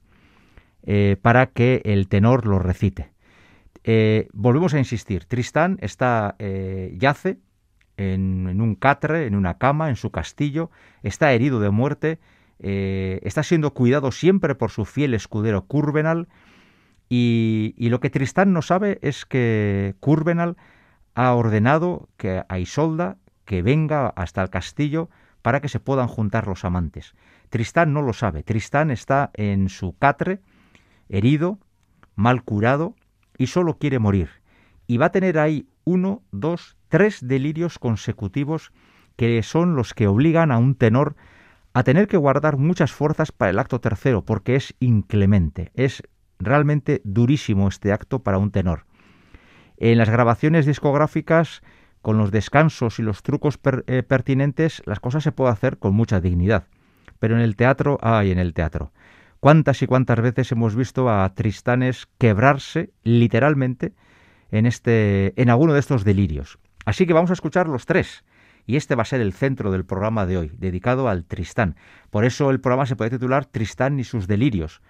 eh, 0.84 1.18
para 1.22 1.48
que 1.48 1.82
el 1.84 2.08
tenor 2.08 2.48
los 2.48 2.62
recite. 2.62 3.12
Eh, 3.84 4.30
volvemos 4.32 4.74
a 4.74 4.80
insistir, 4.80 5.26
Tristán 5.26 5.78
está 5.82 6.38
yace 6.39 7.39
en, 7.97 8.60
un 8.62 8.75
catre, 8.75 9.27
en 9.27 9.36
una 9.36 9.58
cama, 9.58 9.89
en 9.89 9.95
su 9.95 10.12
castillo, 10.12 10.71
está 11.03 11.32
herido 11.34 11.60
de 11.60 11.69
muerte, 11.69 12.19
eh, 12.60 13.19
está 13.23 13.43
siendo 13.43 13.73
cuidado 13.73 14.12
siempre 14.12 14.56
por 14.56 14.71
su 14.71 14.86
fiel 14.86 15.13
escudero 15.13 15.65
Curvenal, 15.65 16.27
y, 17.10 17.75
lo 17.77 17.99
que 17.99 18.10
Tristán 18.10 18.53
no 18.53 18.63
sabe 18.63 18.97
es 19.03 19.25
que 19.25 19.93
Curvenal 19.99 20.58
ha 21.13 21.34
ordenado 21.36 22.10
que 22.17 22.43
a 22.47 22.58
Isolda 22.58 23.17
que 23.45 23.62
venga 23.62 24.08
hasta 24.08 24.41
el 24.41 24.49
castillo 24.49 25.10
para 25.43 25.60
que 25.60 25.69
se 25.69 25.79
puedan 25.79 26.08
juntar 26.08 26.47
los 26.47 26.65
amantes. 26.65 27.13
Tristán 27.49 27.93
no 27.93 28.01
lo 28.01 28.13
sabe. 28.13 28.41
Tristán 28.41 28.89
está 28.89 29.29
en 29.36 29.69
su 29.69 29.95
catre, 29.95 30.39
herido, 31.08 31.60
mal 32.15 32.43
curado, 32.43 32.95
y 33.38 33.47
solo 33.47 33.77
quiere 33.77 33.99
morir. 33.99 34.42
Y 34.88 34.98
va 34.98 35.08
a 35.08 35.12
tener 35.12 35.39
ahí 35.39 35.67
uno, 35.86 36.24
dos, 36.32 36.78
tres 36.89 37.26
delirios 37.28 37.80
consecutivos 37.80 38.72
que 39.15 39.41
son 39.43 39.76
los 39.76 39.93
que 39.93 40.08
obligan 40.08 40.52
a 40.52 40.58
un 40.58 40.76
tenor 40.76 41.15
a 41.74 41.84
tener 41.84 42.08
que 42.08 42.17
guardar 42.17 42.58
muchas 42.58 42.91
fuerzas 42.91 43.32
para 43.32 43.52
el 43.52 43.60
acto 43.60 43.80
tercero, 43.82 44.24
porque 44.24 44.56
es 44.56 44.76
inclemente, 44.80 45.72
es 45.74 46.04
realmente 46.39 47.02
durísimo 47.04 47.67
este 47.67 47.91
acto 47.91 48.19
para 48.19 48.38
un 48.38 48.52
tenor. 48.52 48.86
En 49.78 49.98
las 49.98 50.10
grabaciones 50.10 50.65
discográficas, 50.65 51.62
con 52.02 52.17
los 52.17 52.32
descansos 52.32 53.00
y 53.00 53.02
los 53.02 53.24
trucos 53.24 53.60
eh, 53.88 54.04
pertinentes, 54.04 54.84
las 54.86 55.00
cosas 55.00 55.24
se 55.24 55.32
pueden 55.32 55.54
hacer 55.54 55.80
con 55.80 55.96
mucha 55.96 56.19
dignidad. 56.19 56.67
Pero 57.17 57.36
en 57.36 57.41
el 57.41 57.56
teatro, 57.56 57.98
ay, 58.02 58.32
en 58.32 58.39
el 58.39 58.54
teatro. 58.54 58.91
¿Cuántas 59.39 59.82
y 59.82 59.88
cuántas 59.88 60.22
veces 60.22 60.52
hemos 60.52 60.76
visto 60.76 61.10
a 61.10 61.34
Tristanes 61.34 62.08
quebrarse 62.17 62.91
literalmente 63.04 63.93
en 64.58 64.66
este 64.66 65.39
en 65.42 65.50
alguno 65.50 65.74
de 65.74 65.80
estos 65.80 66.04
delirios? 66.04 66.60
Así 66.86 67.06
que 67.06 67.13
vamos 67.13 67.30
a 67.30 67.34
escuchar 67.34 67.68
los 67.68 67.86
tres 67.86 68.24
y 68.66 68.78
este 68.78 68.96
va 68.96 69.02
a 69.02 69.06
ser 69.06 69.22
el 69.22 69.34
centro 69.34 69.72
del 69.72 69.86
programa 69.86 70.26
de 70.26 70.38
hoy, 70.38 70.52
dedicado 70.58 71.10
al 71.10 71.26
Tristán. 71.26 71.76
Por 72.10 72.24
eso 72.24 72.50
el 72.50 72.62
programa 72.62 72.86
se 72.86 72.96
puede 72.96 73.10
titular 73.10 73.46
Tristán 73.46 74.00
y 74.00 74.04
sus 74.04 74.28
delirios, 74.28 74.82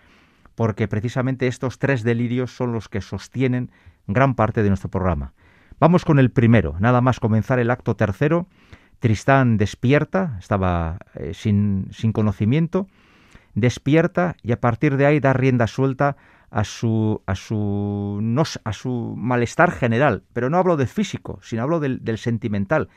porque 0.56 0.88
precisamente 0.88 1.48
estos 1.48 1.80
tres 1.80 2.04
delirios 2.04 2.56
son 2.56 2.72
los 2.72 2.90
que 2.90 3.02
sostienen 3.02 3.72
gran 4.06 4.36
parte 4.36 4.62
de 4.64 4.70
nuestro 4.70 4.90
programa. 4.90 5.34
Vamos 5.80 6.06
con 6.06 6.20
el 6.20 6.30
primero, 6.30 6.76
nada 6.80 7.02
más 7.02 7.20
comenzar 7.20 7.60
el 7.60 7.72
acto 7.72 7.96
tercero. 7.96 8.48
Tristán 9.00 9.58
despierta, 9.58 10.38
estaba 10.40 10.98
eh, 11.16 11.34
sin, 11.34 11.88
sin 11.92 12.14
conocimiento, 12.14 12.88
despierta 13.56 14.36
y 14.44 14.52
a 14.52 14.60
partir 14.60 14.98
de 14.98 15.06
ahí 15.06 15.20
da 15.20 15.34
rienda 15.34 15.68
suelta 15.68 16.16
a 16.54 16.64
su, 16.64 17.22
a 17.26 17.34
su, 17.34 18.20
no, 18.22 18.44
a 18.64 18.74
su 18.74 19.16
malestar 19.18 19.72
general, 19.72 20.24
pero 20.34 20.52
no 20.52 20.58
hablo 20.58 20.78
de 20.78 20.86
físico, 20.86 21.40
sino 21.42 21.64
hablo 21.64 21.80
del, 21.80 22.04
del 22.06 22.20
sentimental, 22.20 22.90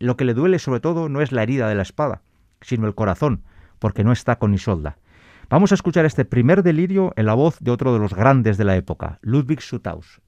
lo 0.00 0.16
que 0.16 0.24
le 0.24 0.34
duele 0.34 0.58
sobre 0.58 0.80
todo 0.80 1.08
no 1.08 1.22
es 1.22 1.30
la 1.30 1.44
herida 1.44 1.68
de 1.68 1.76
la 1.76 1.82
espada, 1.82 2.22
sino 2.60 2.88
el 2.88 2.96
corazón, 2.96 3.44
porque 3.78 4.02
no 4.02 4.10
está 4.10 4.40
con 4.40 4.54
Isolda. 4.54 4.98
Vamos 5.48 5.70
a 5.70 5.76
escuchar 5.76 6.04
este 6.04 6.24
primer 6.24 6.64
delirio 6.64 7.12
en 7.14 7.26
la 7.26 7.34
voz 7.34 7.60
de 7.60 7.70
otro 7.70 7.92
de 7.92 8.00
los 8.00 8.12
grandes 8.12 8.58
de 8.58 8.64
la 8.64 8.74
época, 8.74 9.20
Ludwig 9.22 9.60
Sutaus. 9.60 10.20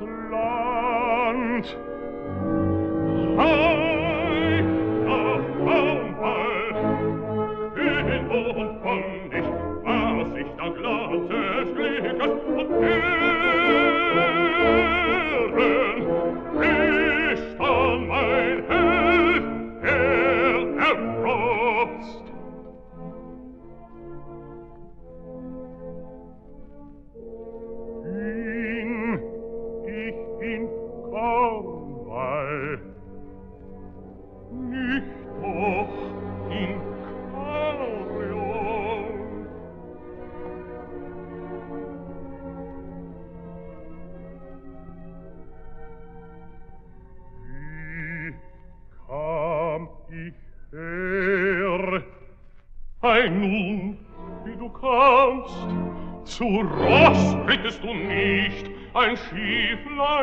Land. 0.00 1.66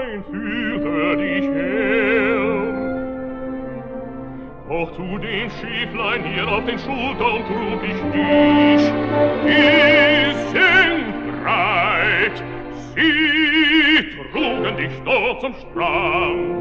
Nein, 0.09 0.23
führe 0.31 1.17
dich 1.17 1.45
her. 1.45 2.39
Auch 4.69 4.91
zu 4.95 5.17
den 5.19 5.51
Schifflein 5.51 6.23
hier 6.23 6.47
auf 6.47 6.65
den 6.65 6.79
Schultern 6.79 7.43
trug 7.45 7.83
ich 7.83 8.01
dich. 8.13 8.91
Die 9.45 10.33
sind 10.51 11.43
breit, 11.43 12.43
sie 12.95 14.03
trugen 14.31 14.77
dich 14.77 15.01
dort 15.05 15.41
zum 15.41 15.53
Strand. 15.53 16.58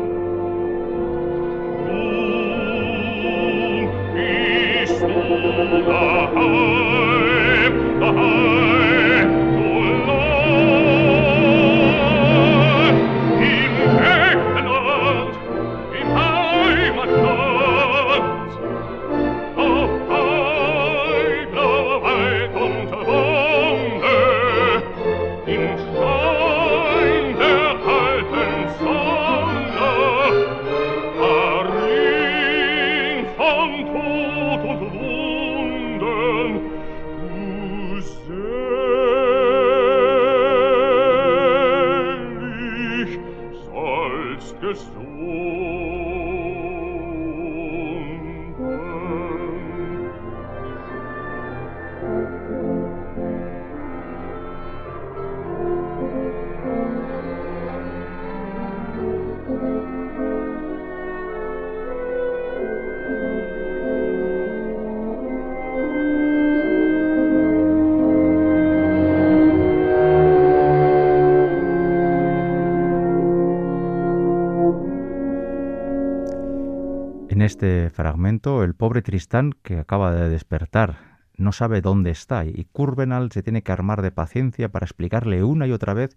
Fragmento, 77.99 78.63
el 78.63 78.77
pobre 78.77 79.03
Tristán, 79.03 79.55
que 79.65 79.81
acaba 79.81 80.13
de 80.13 80.29
despertar, 80.29 81.19
no 81.37 81.51
sabe 81.51 81.81
dónde 81.81 82.13
está 82.13 82.45
y 82.45 82.65
Curvenal 82.71 83.33
se 83.33 83.43
tiene 83.43 83.65
que 83.65 83.73
armar 83.73 84.03
de 84.03 84.13
paciencia 84.13 84.69
para 84.69 84.87
explicarle 84.87 85.43
una 85.43 85.67
y 85.67 85.73
otra 85.73 85.95
vez 85.95 86.15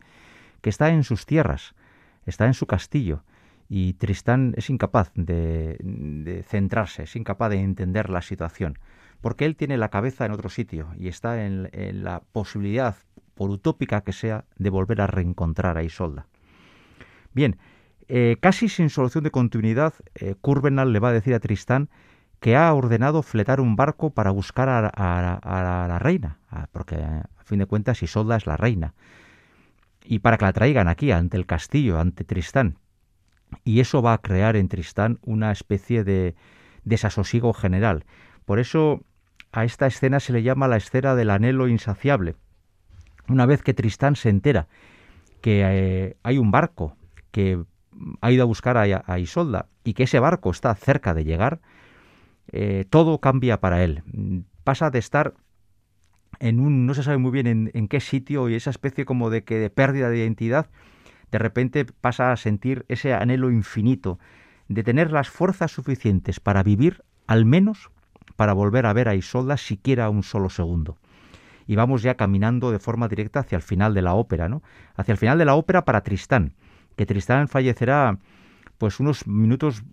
que 0.62 0.70
está 0.70 0.89
en 0.89 1.04
sus 1.04 1.26
tierras, 1.26 1.74
está 2.28 2.46
en 2.46 2.54
su 2.54 2.67
castillo, 2.67 3.24
y 3.67 3.94
Tristán 3.94 4.54
es 4.58 4.70
incapaz 4.70 5.12
de, 5.15 6.46
centrarse, 6.48 7.04
es 7.04 7.15
incapaz 7.15 7.50
de 7.50 7.62
entender 7.62 8.12
la 8.12 8.22
situación, 8.22 8.78
porque 9.20 9.46
él 9.46 9.56
tiene 9.56 9.76
la 9.78 9.89
cabeza 9.89 10.28
en 10.28 10.34
otro 10.34 10.50
sitio 10.50 10.89
y 11.00 11.08
está 11.08 11.48
en, 11.48 11.67
en 11.74 12.04
la 12.04 12.22
posibilidad, 12.32 12.96
por 13.34 13.50
utópica 13.50 14.02
que 14.02 14.13
sea, 14.13 14.46
de 14.56 14.70
volver 14.70 15.02
a 15.02 15.08
reencontrar 15.08 15.80
a 15.80 15.84
Isolda. 15.84 16.28
Bien, 17.34 17.58
eh, 18.13 18.36
casi 18.41 18.67
sin 18.67 18.89
solución 18.89 19.24
de 19.24 19.32
continuidad, 19.32 19.93
eh, 20.15 20.36
Curvenal 20.41 20.91
le 20.91 21.00
va 21.00 21.08
a 21.08 21.13
decir 21.13 21.34
a 21.34 21.39
Tristán 21.39 21.89
que 22.41 22.58
ha 22.58 22.74
ordenado 22.74 23.24
fletar 23.24 23.62
un 23.62 23.78
barco 23.78 24.10
para 24.10 24.32
buscar 24.32 24.67
a, 24.67 25.88
la 25.88 26.00
reina, 26.00 26.38
porque 26.74 26.95
a 26.95 27.43
fin 27.45 27.60
de 27.60 27.67
cuentas 27.67 28.04
Isolda 28.04 28.36
es 28.36 28.47
la 28.47 28.58
reina, 28.58 28.95
y 30.04 30.19
para 30.19 30.38
que 30.38 30.43
la 30.43 30.52
traigan 30.52 30.89
aquí, 30.89 31.12
ante 31.12 31.38
el 31.38 31.45
castillo, 31.45 32.02
ante 32.02 32.26
Tristán. 32.26 32.80
Y 33.63 33.80
eso 33.80 34.02
va 34.02 34.12
a 34.12 34.17
crear 34.17 34.58
en 34.58 34.67
Tristán 34.67 35.19
una 35.21 35.54
especie 35.54 36.04
de 36.04 36.36
desasosiego 36.84 37.54
general. 37.54 38.04
Por 38.43 38.60
eso 38.60 39.06
a 39.54 39.63
esta 39.63 39.88
escena 39.88 40.19
se 40.19 40.34
le 40.34 40.43
llama 40.43 40.67
la 40.67 40.76
escena 40.76 41.15
del 41.15 41.30
anhelo 41.30 41.69
insaciable. 41.69 42.36
Una 43.30 43.45
vez 43.45 43.63
que 43.63 43.74
Tristán 43.74 44.17
se 44.17 44.28
entera 44.28 44.67
que 45.39 45.62
eh, 45.63 46.17
hay 46.24 46.38
un 46.39 46.52
barco 46.52 46.97
que 47.32 47.63
ha 48.21 48.32
ido 48.32 48.43
a 48.43 48.45
buscar 48.45 48.77
a, 48.77 49.19
Isolda 49.19 49.67
y 49.84 49.93
que 49.93 50.04
ese 50.04 50.19
barco 50.19 50.51
está 50.51 50.73
cerca 50.75 51.13
de 51.13 51.23
llegar, 51.23 51.60
eh, 52.51 52.86
todo 52.89 53.19
cambia 53.19 53.60
para 53.60 53.84
él. 53.84 54.04
Pasa 54.63 54.89
de 54.89 54.99
estar 54.99 55.34
en 56.39 56.60
un, 56.60 56.86
no 56.86 56.93
se 56.93 57.04
sabe 57.04 57.17
muy 57.17 57.32
bien 57.32 57.47
en, 57.47 57.71
en 57.73 57.88
qué 57.88 57.99
sitio 57.99 58.49
y 58.49 58.56
esa 58.56 58.69
especie 58.69 59.06
como 59.06 59.30
de 59.30 59.43
que 59.43 59.56
de 59.56 59.69
pérdida 59.69 60.10
de 60.10 60.17
identidad, 60.17 60.67
de 61.32 61.38
repente 61.38 61.86
pasa 61.86 62.32
a 62.32 62.38
sentir 62.38 62.86
ese 62.88 63.13
anhelo 63.13 63.51
infinito 63.51 64.19
de 64.67 64.84
tener 64.84 65.12
las 65.12 65.30
fuerzas 65.30 65.71
suficientes 65.71 66.39
para 66.39 66.63
vivir, 66.63 67.04
al 67.27 67.45
menos 67.45 67.91
para 68.36 68.54
volver 68.54 68.86
a 68.86 68.93
ver 68.93 69.08
a 69.08 69.15
Isolda 69.15 69.58
siquiera 69.58 70.10
un 70.10 70.23
solo 70.23 70.49
segundo. 70.49 70.97
Y 71.67 71.75
vamos 71.75 72.01
ya 72.01 72.15
caminando 72.15 72.71
de 72.71 72.80
forma 72.80 73.08
directa 73.08 73.41
hacia 73.41 73.56
el 73.56 73.62
final 73.62 73.93
de 73.93 74.01
la 74.01 74.13
ópera, 74.13 74.49
¿no? 74.49 74.62
Hacia 74.95 75.12
el 75.12 75.17
final 75.17 75.38
de 75.38 75.45
la 75.45 75.56
ópera 75.56 75.86
para 75.86 76.01
Tristán, 76.01 76.54
que 76.95 77.06
Tristán 77.06 77.47
fallecerá 77.47 78.17
pues 78.77 78.99
unos 78.99 79.27
minutos 79.27 79.84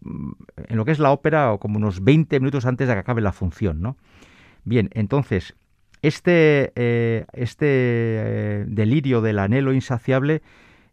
en 0.56 0.76
lo 0.76 0.84
que 0.84 0.92
es 0.92 0.98
la 0.98 1.11
ópera 1.11 1.52
o 1.52 1.58
como 1.58 1.76
unos 1.76 2.02
20 2.02 2.40
minutos 2.40 2.64
antes 2.64 2.88
de 2.88 2.94
que 2.94 3.00
acabe 3.00 3.20
la 3.20 3.32
función, 3.32 3.82
¿no? 3.82 3.96
Bien, 4.64 4.88
entonces 4.94 5.54
este, 6.02 6.72
eh, 6.76 7.26
este 7.32 7.66
eh, 7.66 8.64
delirio 8.68 9.20
del 9.20 9.40
anhelo 9.40 9.72
insaciable 9.72 10.42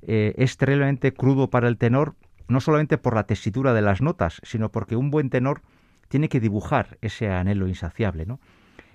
eh, 0.02 0.34
es 0.38 0.58
terriblemente 0.58 1.14
crudo 1.14 1.50
para 1.50 1.68
el 1.68 1.78
tenor, 1.78 2.16
no 2.48 2.60
solamente 2.60 2.98
por 2.98 3.16
la 3.16 3.24
tesitura 3.28 3.74
de 3.74 3.82
las 3.82 4.02
notas, 4.02 4.42
sino 4.44 4.72
porque 4.72 4.96
un 4.96 5.12
buen 5.12 5.30
tenor 5.30 5.62
tiene 6.08 6.30
que 6.30 6.40
dibujar 6.40 6.98
ese 7.02 7.30
anhelo 7.30 7.68
insaciable, 7.68 8.26
¿no? 8.26 8.40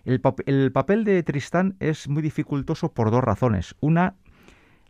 El 0.05 0.20
papel 0.73 1.05
de 1.05 1.23
Tristán 1.23 1.77
es 1.79 2.09
muy 2.09 2.23
dificultoso 2.23 2.92
por 2.92 3.11
dos 3.11 3.23
razones. 3.23 3.77
Una, 3.81 4.14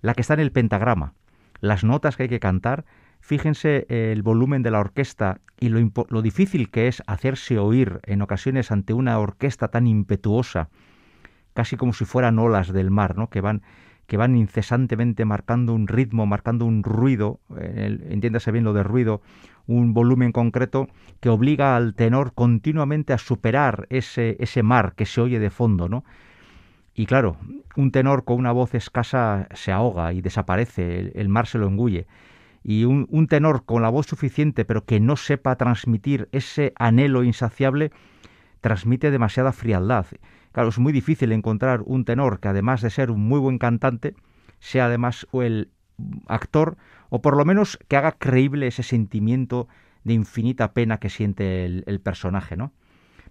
la 0.03 0.15
que 0.15 0.21
está 0.21 0.35
en 0.35 0.41
el 0.41 0.53
pentagrama. 0.53 1.15
Las 1.61 1.85
notas 1.85 2.17
que 2.17 2.25
hay 2.25 2.29
que 2.29 2.41
cantar, 2.41 2.85
fíjense 3.21 3.87
eh, 3.89 4.13
el 4.13 4.23
volumen 4.23 4.63
de 4.63 4.71
la 4.71 4.81
orquesta 4.81 5.41
y 5.59 5.69
lo, 5.69 6.23
difícil 6.23 6.71
que 6.71 6.89
es 6.89 7.03
hacerse 7.07 7.59
oír 7.59 8.01
en 8.05 8.23
ocasiones 8.23 8.71
ante 8.71 8.95
una 8.95 9.19
orquesta 9.19 9.69
tan 9.69 9.87
impetuosa, 9.87 10.71
casi 11.53 11.77
como 11.77 11.93
si 11.93 12.05
fueran 12.05 12.39
olas 12.39 12.73
del 12.73 12.91
mar, 12.91 13.17
¿no? 13.17 13.29
que 13.29 13.41
van 13.41 13.63
que 14.07 14.17
van 14.17 14.35
incesantemente 14.35 15.25
marcando 15.25 15.73
un 15.73 15.87
ritmo, 15.87 16.27
marcando 16.27 16.65
un 16.65 16.83
ruido, 16.83 17.39
entiéndase 17.61 18.51
bien 18.51 18.65
lo 18.65 18.73
de 18.73 18.83
ruido, 18.83 19.23
un 19.69 19.95
volumen 19.95 20.33
concreto 20.33 20.89
que 21.21 21.29
obliga 21.29 21.77
al 21.77 21.95
tenor 21.95 22.35
continuamente 22.35 23.13
a 23.13 23.19
superar 23.19 23.87
ese, 23.89 24.37
ese 24.41 24.65
mar 24.65 24.95
que 24.97 25.07
se 25.07 25.21
oye 25.21 25.39
de 25.39 25.51
fondo, 25.51 25.89
¿no? 25.89 26.03
Y 26.95 27.07
claro, 27.07 27.37
un 27.77 27.93
tenor 27.93 28.25
con 28.25 28.39
una 28.39 28.53
voz 28.53 28.75
escasa 28.75 29.49
se 29.55 29.73
ahoga 29.73 30.13
y 30.13 30.21
desaparece, 30.21 31.13
el, 31.15 31.29
mar 31.29 31.47
se 31.47 31.59
lo 31.59 31.67
engulle. 31.67 32.07
Y 32.63 32.85
un, 32.85 33.27
tenor 33.29 33.65
con 33.65 33.83
la 33.83 33.89
voz 33.89 34.07
suficiente, 34.07 34.65
pero 34.65 34.85
que 34.85 35.01
no 35.01 35.17
sepa 35.17 35.57
transmitir 35.57 36.29
ese 36.33 36.73
anhelo 36.77 37.25
insaciable, 37.25 37.91
transmite 38.61 39.11
demasiada 39.11 39.53
frialdad. 39.53 40.07
Claro, 40.53 40.69
es 40.69 40.79
muy 40.79 40.93
difícil 40.93 41.33
encontrar 41.33 41.83
un 41.87 42.05
tenor 42.05 42.41
que 42.41 42.49
además 42.49 42.83
de 42.83 42.91
ser 42.91 43.11
un 43.11 43.27
muy 43.27 43.39
buen 43.39 43.59
cantante, 43.59 44.15
sea 44.59 44.87
además 44.87 45.27
el 45.33 45.71
actor, 46.27 46.77
o 47.09 47.23
por 47.23 47.37
lo 47.37 47.45
menos 47.45 47.79
que 47.89 47.97
haga 47.97 48.13
creíble 48.13 48.67
ese 48.67 48.83
sentimiento 48.83 49.69
de 50.05 50.15
infinita 50.15 50.73
pena 50.73 50.99
que 50.99 51.09
siente 51.09 51.65
el, 51.65 51.85
el 51.87 52.01
personaje, 52.01 52.57
¿no? 52.57 52.73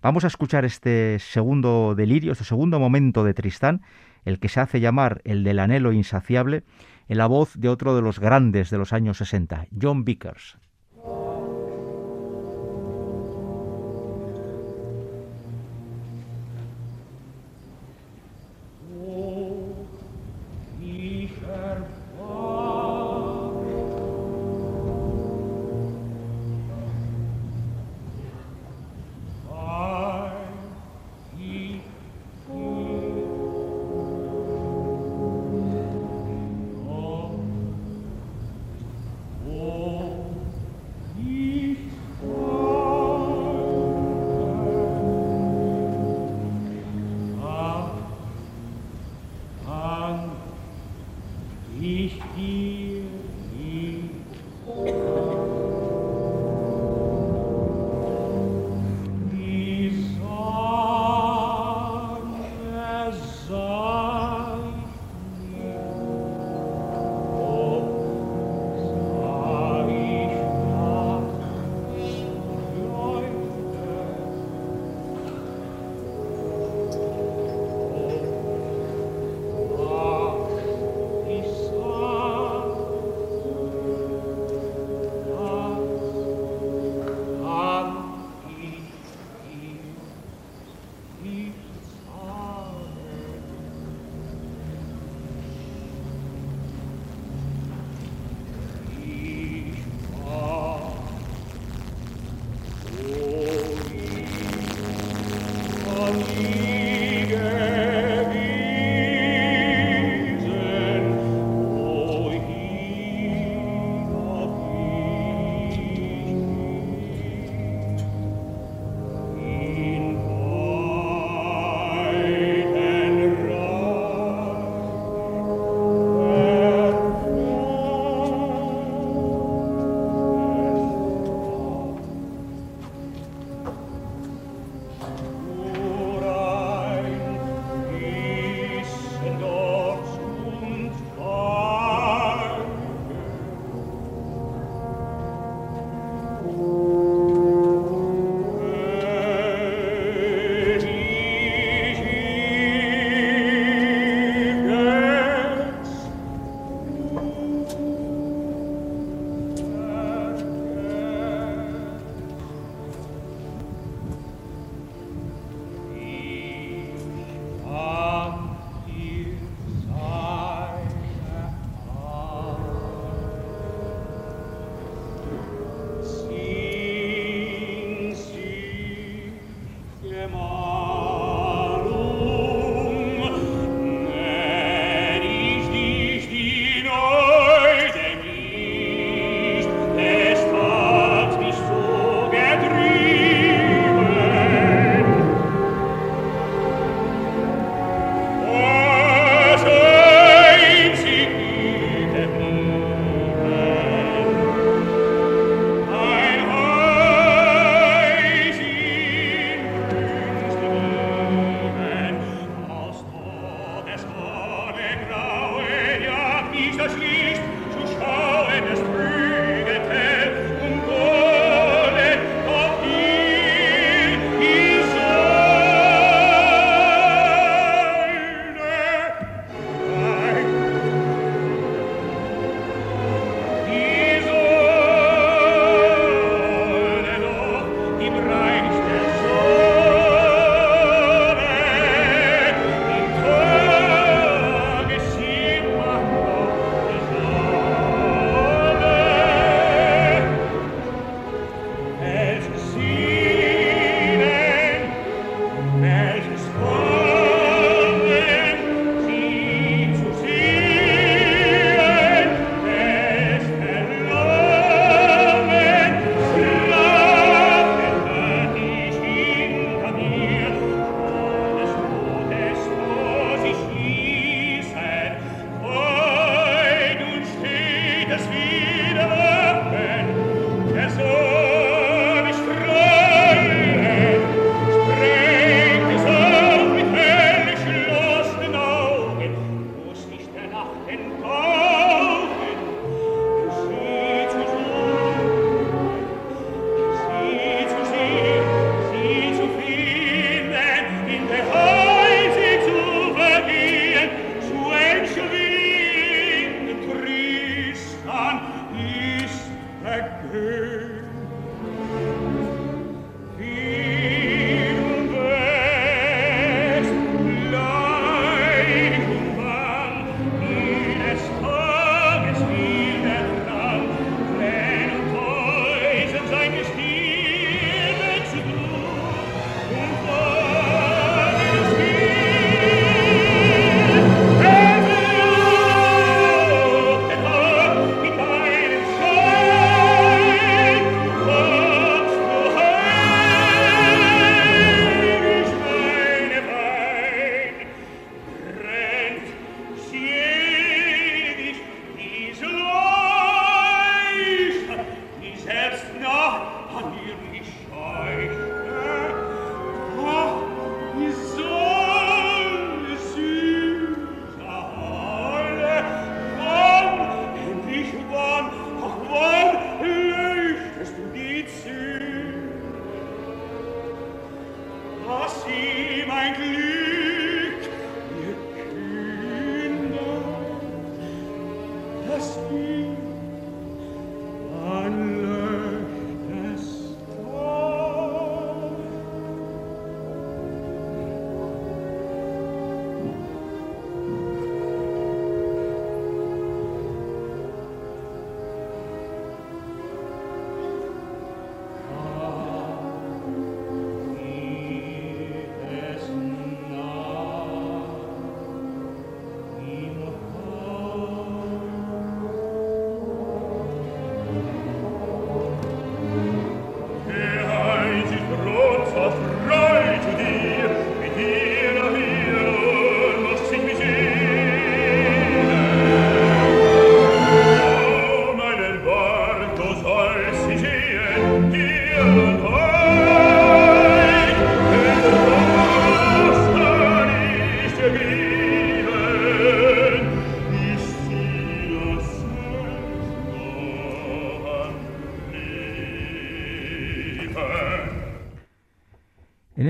Vamos 0.02 0.24
a 0.24 0.28
escuchar 0.28 0.64
este 0.64 1.20
segundo 1.20 1.94
delirio, 1.94 2.32
este 2.32 2.46
segundo 2.46 2.80
momento 2.80 3.26
de 3.26 3.34
Tristán, 3.34 3.82
el 4.24 4.40
que 4.40 4.48
se 4.48 4.62
hace 4.62 4.80
llamar 4.80 5.22
el 5.26 5.44
del 5.44 5.60
anhelo 5.60 5.92
insaciable, 5.92 6.64
en 7.10 7.18
la 7.18 7.28
voz 7.28 7.60
de 7.60 7.68
otro 7.68 7.94
de 7.94 8.02
los 8.02 8.18
grandes 8.20 8.70
de 8.70 8.78
los 8.78 8.94
años 8.94 9.18
60, 9.18 9.68
John 9.82 10.06
Vickers. 10.06 10.58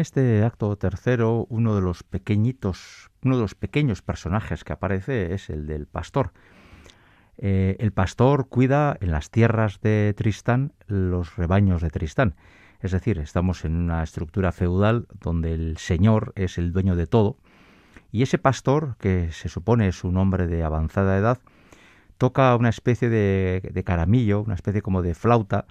Este 0.09 0.43
acto 0.43 0.75
tercero, 0.75 1.45
uno 1.49 1.75
de 1.75 1.81
los 1.81 2.01
pequeñitos, 2.01 3.11
uno 3.23 3.35
de 3.35 3.43
los 3.43 3.53
pequeños 3.53 4.01
personajes 4.01 4.63
que 4.63 4.73
aparece 4.73 5.35
es 5.35 5.51
el 5.51 5.67
del 5.67 5.85
pastor. 5.85 6.33
Eh, 7.37 7.75
el 7.77 7.91
pastor 7.91 8.47
cuida 8.49 8.97
en 9.01 9.11
las 9.11 9.29
tierras 9.29 9.81
de 9.81 10.15
Tristán 10.17 10.73
los 10.87 11.35
rebaños 11.35 11.83
de 11.83 11.91
Tristán. 11.91 12.33
Es 12.79 12.91
decir, 12.91 13.19
estamos 13.19 13.65
en 13.65 13.75
una 13.75 14.01
estructura 14.01 14.51
feudal 14.51 15.05
donde 15.21 15.53
el 15.53 15.77
señor 15.77 16.33
es 16.35 16.57
el 16.57 16.73
dueño 16.73 16.95
de 16.95 17.05
todo 17.05 17.37
y 18.11 18.23
ese 18.23 18.39
pastor, 18.39 18.95
que 18.97 19.31
se 19.31 19.47
supone 19.47 19.87
es 19.87 20.03
un 20.03 20.17
hombre 20.17 20.47
de 20.47 20.63
avanzada 20.63 21.19
edad, 21.19 21.37
toca 22.17 22.55
una 22.55 22.69
especie 22.69 23.09
de, 23.09 23.61
de 23.71 23.83
caramillo, 23.83 24.41
una 24.41 24.55
especie 24.55 24.81
como 24.81 25.03
de 25.03 25.13
flauta 25.13 25.67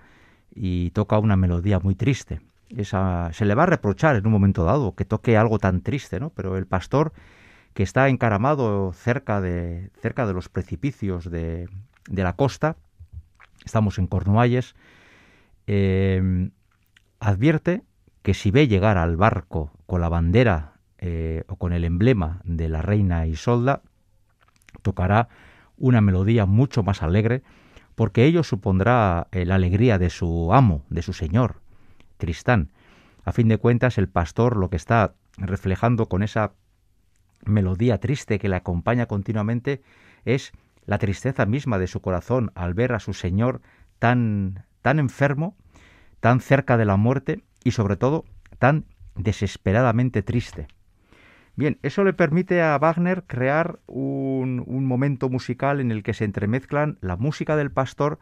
y 0.55 0.91
toca 0.93 1.19
una 1.19 1.37
melodía 1.37 1.81
muy 1.81 1.97
triste. 1.97 2.41
Se 2.71 3.45
le 3.45 3.55
va 3.55 3.63
a 3.63 3.67
reprochar 3.67 4.17
en 4.17 4.27
un 4.27 4.33
momento 4.33 4.65
dado 4.65 4.95
que 4.95 5.05
toque 5.05 5.37
algo 5.37 5.59
tan 5.59 5.81
triste, 5.81 6.21
¿no? 6.21 6.31
Pero 6.31 6.57
el 6.57 6.67
pastor 6.67 7.13
que 7.75 7.83
está 7.83 8.09
encaramado 8.09 8.93
cerca 8.93 9.41
de, 9.41 9.91
cerca 10.01 10.27
de 10.27 10.35
los 10.35 10.49
precipicios 10.49 11.31
de, 11.31 11.69
de 12.09 12.23
la 12.23 12.35
costa, 12.35 12.77
estamos 13.65 13.99
en 13.99 14.07
Cornualles, 14.07 14.75
eh, 15.67 16.51
advierte 17.21 17.83
que 18.23 18.35
si 18.35 18.51
ve 18.51 18.69
llegar 18.69 18.99
al 18.99 19.17
barco 19.17 19.71
con 19.87 20.01
la 20.01 20.09
bandera 20.09 20.75
eh, 20.99 21.45
o 21.49 21.57
con 21.57 21.73
el 21.73 21.85
emblema 21.85 22.41
de 22.45 22.69
la 22.69 22.83
reina 22.83 23.27
Isolda, 23.27 23.83
tocará 24.83 25.29
una 25.77 26.01
melodía 26.01 26.47
mucho 26.47 26.83
más 26.83 27.03
alegre, 27.03 27.43
porque 27.95 28.25
ello 28.25 28.43
supondrá 28.43 29.29
eh, 29.33 29.45
la 29.45 29.57
alegría 29.57 29.99
de 29.99 30.11
su 30.11 30.53
amo, 30.53 30.85
de 30.89 31.03
su 31.03 31.13
señor, 31.13 31.61
Tristán. 32.19 32.71
A 33.25 33.33
fin 33.33 33.49
de 33.49 33.59
cuentas, 33.59 33.99
el 33.99 34.09
pastor 34.09 34.57
lo 34.57 34.69
que 34.71 34.77
está 34.77 35.15
reflejando 35.39 36.07
con 36.07 36.23
esa 36.23 36.53
melodía 37.45 37.99
triste 37.99 38.39
que 38.39 38.49
le 38.49 38.57
acompaña 38.57 39.07
continuamente 39.07 39.83
es 40.25 40.53
la 40.85 40.99
tristeza 40.99 41.47
misma 41.47 41.79
de 41.79 41.87
su 41.87 42.01
corazón 42.01 42.51
al 42.55 42.75
ver 42.75 42.93
a 42.93 43.01
su 43.01 43.15
señor 43.15 43.61
tan 43.99 44.65
tan 44.83 44.99
enfermo, 44.99 45.57
tan 46.21 46.41
cerca 46.41 46.77
de 46.77 46.85
la 46.85 46.97
muerte 46.97 47.43
y 47.65 47.73
sobre 47.73 47.97
todo 47.97 48.25
tan 48.59 48.87
desesperadamente 49.17 50.23
triste. 50.23 50.69
Bien, 51.57 51.79
eso 51.83 52.05
le 52.05 52.13
permite 52.13 52.63
a 52.63 52.79
Wagner 52.79 53.25
crear 53.25 53.81
un, 53.87 54.63
un, 54.65 54.87
momento 54.87 55.29
musical 55.29 55.81
en 55.81 55.91
el 55.91 56.05
que 56.05 56.15
se 56.15 56.25
entremezclan 56.25 56.99
la 57.01 57.17
música 57.17 57.57
del 57.57 57.73
pastor 57.73 58.21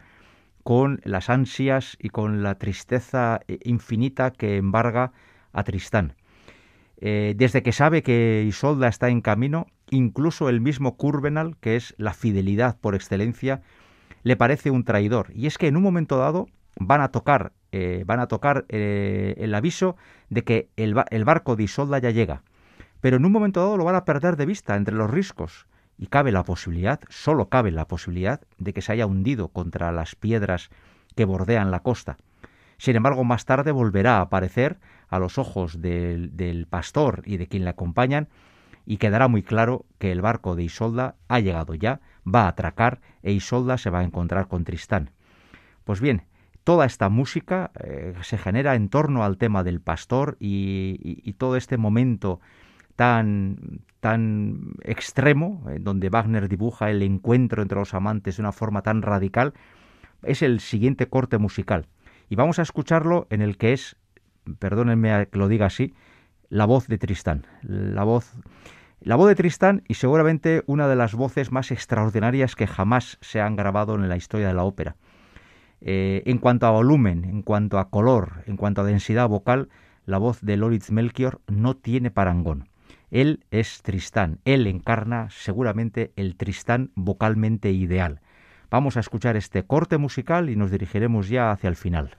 con 0.67 1.01
las 1.05 1.31
ansias 1.31 1.97
y 2.01 2.09
con 2.09 2.43
la 2.43 2.57
tristeza 2.57 3.39
eh, 3.47 3.61
infinita 3.63 4.33
que 4.33 4.57
embarga 4.57 5.13
a 5.53 5.63
Tristán. 5.63 6.15
Eh, 6.97 7.35
desde 7.37 7.63
que 7.63 7.71
sabe 7.71 8.03
que 8.03 8.45
Isolda 8.49 8.89
está 8.89 9.09
en 9.09 9.21
camino, 9.21 9.69
incluso 9.91 10.49
el 10.49 10.61
mismo 10.61 10.97
Curvenal, 10.97 11.57
que 11.61 11.77
es 11.77 11.95
la 11.99 12.15
fidelidad 12.15 12.81
por 12.81 12.97
excelencia, 12.97 13.63
le 14.25 14.35
parece 14.35 14.73
un 14.73 14.83
traidor. 14.83 15.29
Y 15.37 15.47
es 15.47 15.57
que 15.57 15.69
en 15.69 15.77
un 15.77 15.85
momento 15.85 16.19
dado 16.19 16.49
van 16.81 17.01
a 17.01 17.13
tocar, 17.13 17.53
eh, 17.71 18.03
van 18.05 18.19
a 18.19 18.27
tocar 18.27 18.65
el 18.69 19.55
aviso 19.55 19.95
de 20.31 20.43
que 20.43 20.69
el, 20.75 20.97
el, 21.11 21.25
barco 21.25 21.55
de 21.55 21.63
Isolda 21.63 22.01
ya 22.01 22.11
llega. 22.11 22.43
Pero 23.01 23.19
en 23.19 23.25
un 23.25 23.31
momento 23.31 23.61
dado 23.61 23.77
lo 23.77 23.85
van 23.85 23.95
a 23.95 24.05
perder 24.05 24.35
de 24.35 24.47
vista 24.47 24.75
entre 24.75 24.97
los 24.97 25.09
riscos. 25.09 25.69
Y 25.99 26.09
cabe 26.09 26.33
la 26.33 26.45
posibilidad, 26.45 27.01
solo 27.09 27.49
cabe 27.49 27.71
la 27.71 27.89
posibilidad, 27.89 28.41
de 28.59 28.73
que 28.73 28.83
se 28.83 28.93
haya 28.93 29.07
hundido 29.07 29.49
contra 29.49 29.93
las 29.93 30.15
piedras 30.15 30.71
que 31.15 31.25
bordean 31.25 31.71
la 31.71 31.81
costa. 31.81 32.19
Sin 32.79 32.97
embargo, 32.97 33.25
más 33.25 33.47
tarde 33.47 33.73
volverá 33.73 34.19
a 34.19 34.23
aparecer 34.23 34.79
a 35.09 35.19
los 35.19 35.39
ojos 35.39 35.81
del, 35.81 36.37
del 36.37 36.67
pastor 36.67 37.23
y 37.25 37.39
de 37.39 37.47
quien 37.47 37.65
le 37.65 37.71
acompañan 37.71 38.29
y 38.85 38.99
quedará 38.99 39.29
muy 39.29 39.43
claro 39.43 39.85
que 39.99 40.13
el 40.13 40.21
barco 40.21 40.55
de 40.55 40.63
Isolda 40.63 41.17
ha 41.29 41.41
llegado 41.41 41.75
ya, 41.75 42.01
va 42.27 42.45
a 42.45 42.49
atracar 42.49 43.01
e 43.23 43.33
Isolda 43.33 43.79
se 43.79 43.91
va 43.91 44.01
a 44.01 44.05
encontrar 44.05 44.47
con 44.49 44.65
Tristán. 44.65 45.11
Pues 45.85 46.01
bien, 46.01 46.23
toda 46.67 46.87
esta 46.87 47.09
música 47.09 47.71
eh, 47.79 48.15
se 48.23 48.39
genera 48.39 48.75
en 48.75 48.89
torno 48.89 49.25
al 49.25 49.39
tema 49.39 49.63
del 49.63 49.81
pastor 49.81 50.37
y, 50.41 51.33
todo 51.39 51.57
este 51.57 51.77
momento 51.77 52.41
tan, 52.97 53.81
extremo, 54.83 55.65
en 55.69 55.85
donde 55.85 56.09
Wagner 56.09 56.49
dibuja 56.49 56.91
el 56.91 57.03
encuentro 57.03 57.63
entre 57.63 57.79
los 57.79 57.95
amantes 57.95 58.37
de 58.37 58.43
una 58.43 58.53
forma 58.53 58.83
tan 58.83 59.03
radical, 59.03 59.53
es 60.23 60.43
el 60.43 60.61
siguiente 60.61 61.09
corte 61.09 61.39
musical. 61.39 61.87
Y 62.29 62.37
vamos 62.37 62.59
a 62.59 62.63
escucharlo 62.63 63.27
en 63.31 63.43
el 63.43 63.57
que 63.57 63.73
es, 63.73 63.97
perdónenme 64.59 65.29
que 65.31 65.39
lo 65.39 65.49
diga 65.49 65.67
así, 65.67 65.95
la 66.49 66.65
voz 66.65 66.87
de 66.89 66.99
Tristán. 66.99 67.47
La 67.63 68.05
voz, 68.05 68.33
la 69.01 69.17
voz 69.17 69.29
de 69.29 69.35
Tristán 69.35 69.83
y 69.89 69.95
seguramente 69.95 70.63
una 70.67 70.89
de 70.89 70.97
las 70.97 71.15
voces 71.15 71.53
más 71.53 71.71
extraordinarias 71.71 72.57
que 72.57 72.67
jamás 72.67 73.19
se 73.21 73.41
han 73.41 73.57
grabado 73.57 73.95
en 73.95 74.09
la 74.09 74.17
historia 74.17 74.49
de 74.49 74.55
la 74.55 74.65
ópera. 74.65 74.97
Eh, 75.81 76.23
en 76.27 76.39
cuanto 76.39 76.67
a 76.67 76.71
volumen, 76.71 77.25
en 77.25 77.43
cuanto 77.43 77.79
a 77.79 77.91
color, 77.91 78.43
en 78.47 78.57
cuanto 78.57 78.81
a 78.81 78.85
densidad 78.85 79.29
vocal, 79.29 79.69
la 80.07 80.19
voz 80.19 80.41
de 80.41 80.57
Loritz 80.57 80.91
Melchior 80.91 81.41
no 81.49 81.77
tiene 81.77 82.11
parangón. 82.11 82.69
Él 83.11 83.45
es 83.51 83.83
Tristán, 83.83 84.41
él 84.45 84.67
encarna 84.67 85.29
seguramente 85.31 86.13
el 86.17 86.37
Tristán 86.37 86.91
vocalmente 86.95 87.71
ideal. 87.71 88.21
Vamos 88.71 88.97
a 88.97 89.01
escuchar 89.01 89.37
este 89.37 89.65
corte 89.65 89.97
musical 89.97 90.51
y 90.51 90.57
nos 90.57 90.71
dirigiremos 90.71 91.29
ya 91.29 91.53
hacia 91.53 91.69
el 91.69 91.77
final. 91.77 92.19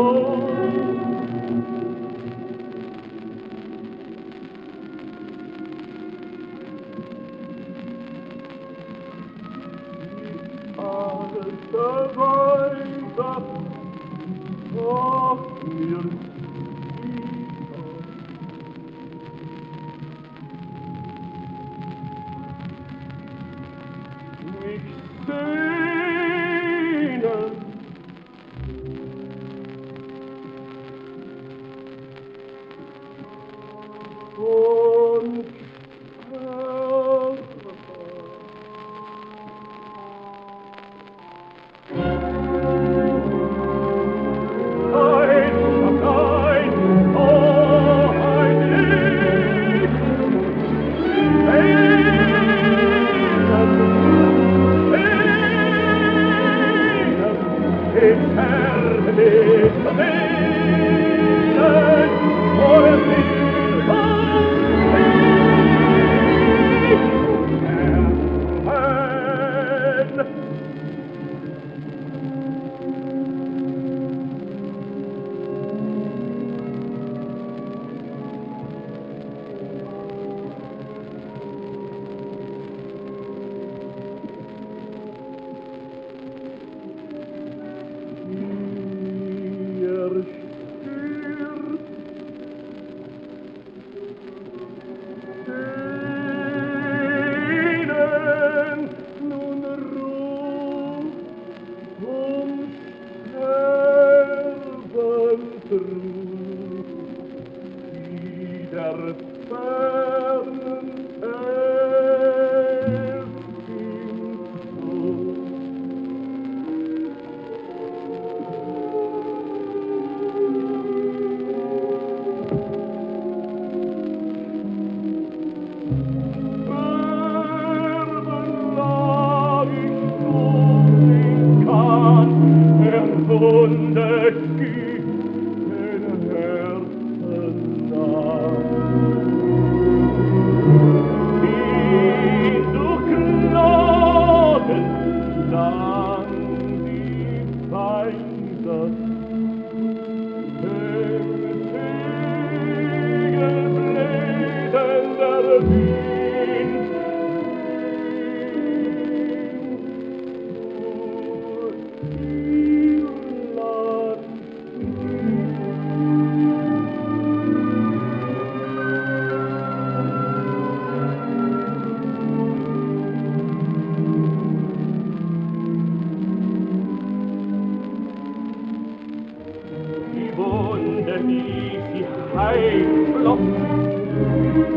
ein 182.37 183.13
Block. 183.13 183.39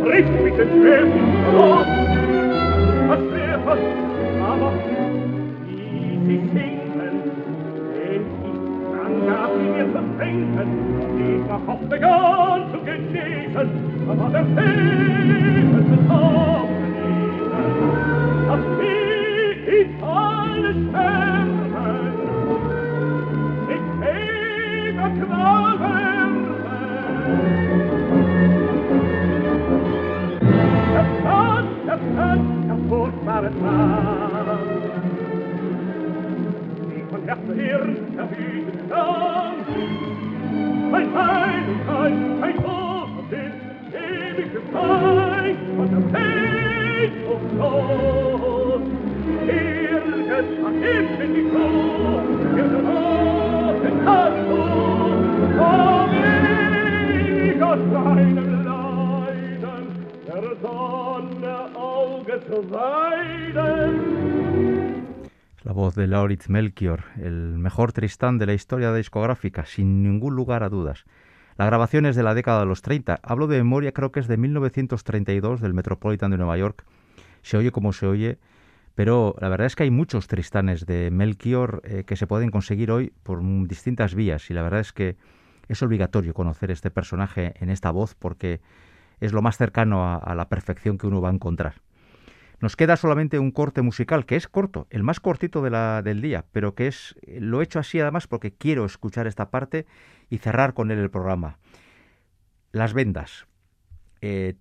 Brich 0.03 0.27
mit 0.43 0.59
den 0.59 0.69
Schwerten 0.69 1.25
los, 1.53 1.87
was 3.09 3.21
wir 3.21 3.59
fast, 3.65 3.83
aber 4.41 4.73
wie 5.67 6.19
sie 6.27 6.39
sinken, 6.53 7.15
wenn 7.89 8.23
ich 8.45 8.57
kann 8.95 9.15
gab 9.27 9.51
sie 9.57 9.69
mir 9.69 9.87
zu 9.93 10.03
trinken, 10.19 10.71
ich 11.19 11.43
war 11.49 11.61
auch 11.67 11.83
begann 11.89 12.63
zu 12.73 12.79
genießen, 12.85 13.69
aber 14.09 14.29
der 14.31 14.45
Fehlen 14.55 15.71
ist 15.79 16.11
auch 16.11 16.69
genießen, 16.69 17.91
dass 18.49 18.65
ich 19.75 19.89
alles 20.03 20.79
fällt, 20.93 21.34
de 65.95 66.07
Lauritz 66.07 66.49
Melchior, 66.49 67.05
el 67.17 67.59
mejor 67.59 67.93
Tristán 67.93 68.39
de 68.39 68.47
la 68.47 68.55
historia 68.55 68.93
discográfica, 68.93 69.65
sin 69.65 70.03
ningún 70.03 70.35
lugar 70.35 70.63
a 70.63 70.69
dudas. 70.69 71.05
La 71.57 71.67
grabación 71.67 72.05
es 72.07 72.17
de 72.17 72.23
la 72.23 72.35
década 72.35 72.61
de 72.61 72.67
los 72.67 72.83
30. 72.83 73.21
Hablo 73.23 73.47
de 73.47 73.59
memoria, 73.59 73.93
creo 73.93 74.11
que 74.11 74.21
es 74.21 74.27
de 74.27 74.37
1932 74.37 75.61
del 75.61 75.75
Metropolitan 75.75 76.31
de 76.31 76.37
Nueva 76.37 76.59
York. 76.59 76.85
Se 77.43 77.57
oye 77.57 77.71
como 77.71 77.93
se 77.93 78.07
oye, 78.07 78.39
pero 78.95 79.37
la 79.41 79.49
verdad 79.49 79.67
es 79.67 79.77
que 79.77 79.85
hay 79.85 79.91
muchos 79.91 80.27
Tristanes 80.27 80.87
de 80.87 81.11
Melchior 81.11 81.81
eh, 81.85 82.05
que 82.05 82.17
se 82.17 82.27
pueden 82.27 82.51
conseguir 82.51 82.91
hoy 82.91 83.13
por 83.23 83.41
distintas 83.69 84.15
vías 84.15 84.51
y 84.51 84.55
la 84.55 84.63
verdad 84.63 84.81
es 84.81 84.93
que 84.93 85.17
es 85.69 85.83
obligatorio 85.83 86.35
conocer 86.35 86.71
este 86.71 86.91
personaje 86.91 87.55
en 87.61 87.71
esta 87.71 87.91
voz 87.91 88.15
porque 88.15 88.61
es 89.21 89.33
lo 89.33 89.43
más 89.43 89.57
cercano 89.57 90.19
a 90.19 90.35
la 90.35 90.49
perfección 90.49 90.99
que 90.99 91.07
uno 91.07 91.21
va 91.21 91.31
a 91.31 91.33
encontrar. 91.33 91.84
Nos 92.61 92.77
queda 92.77 92.97
solamente 92.97 93.39
un 93.39 93.51
corte 93.51 93.83
musical, 93.83 94.27
que 94.27 94.37
es 94.37 94.49
corto, 94.49 94.87
el 94.91 95.03
más 95.03 95.21
cortito 95.21 95.63
de 95.63 95.71
la, 95.71 96.03
del 96.03 96.23
día, 96.23 96.45
pero 96.53 96.75
que 96.75 96.87
es, 96.87 97.17
lo 97.27 97.61
he 97.61 97.65
hecho 97.65 97.79
así 97.79 98.01
además 98.01 98.27
porque 98.27 98.55
quiero 98.55 98.85
escuchar 98.85 99.27
esta 99.27 99.51
parte 99.51 99.87
y 100.31 100.39
cerrar 100.39 100.75
con 100.75 100.91
él 100.91 100.99
el 100.99 101.11
programa. 101.11 101.59
Las 102.73 102.95
vendas. 102.95 103.47
Eh, 104.21 104.55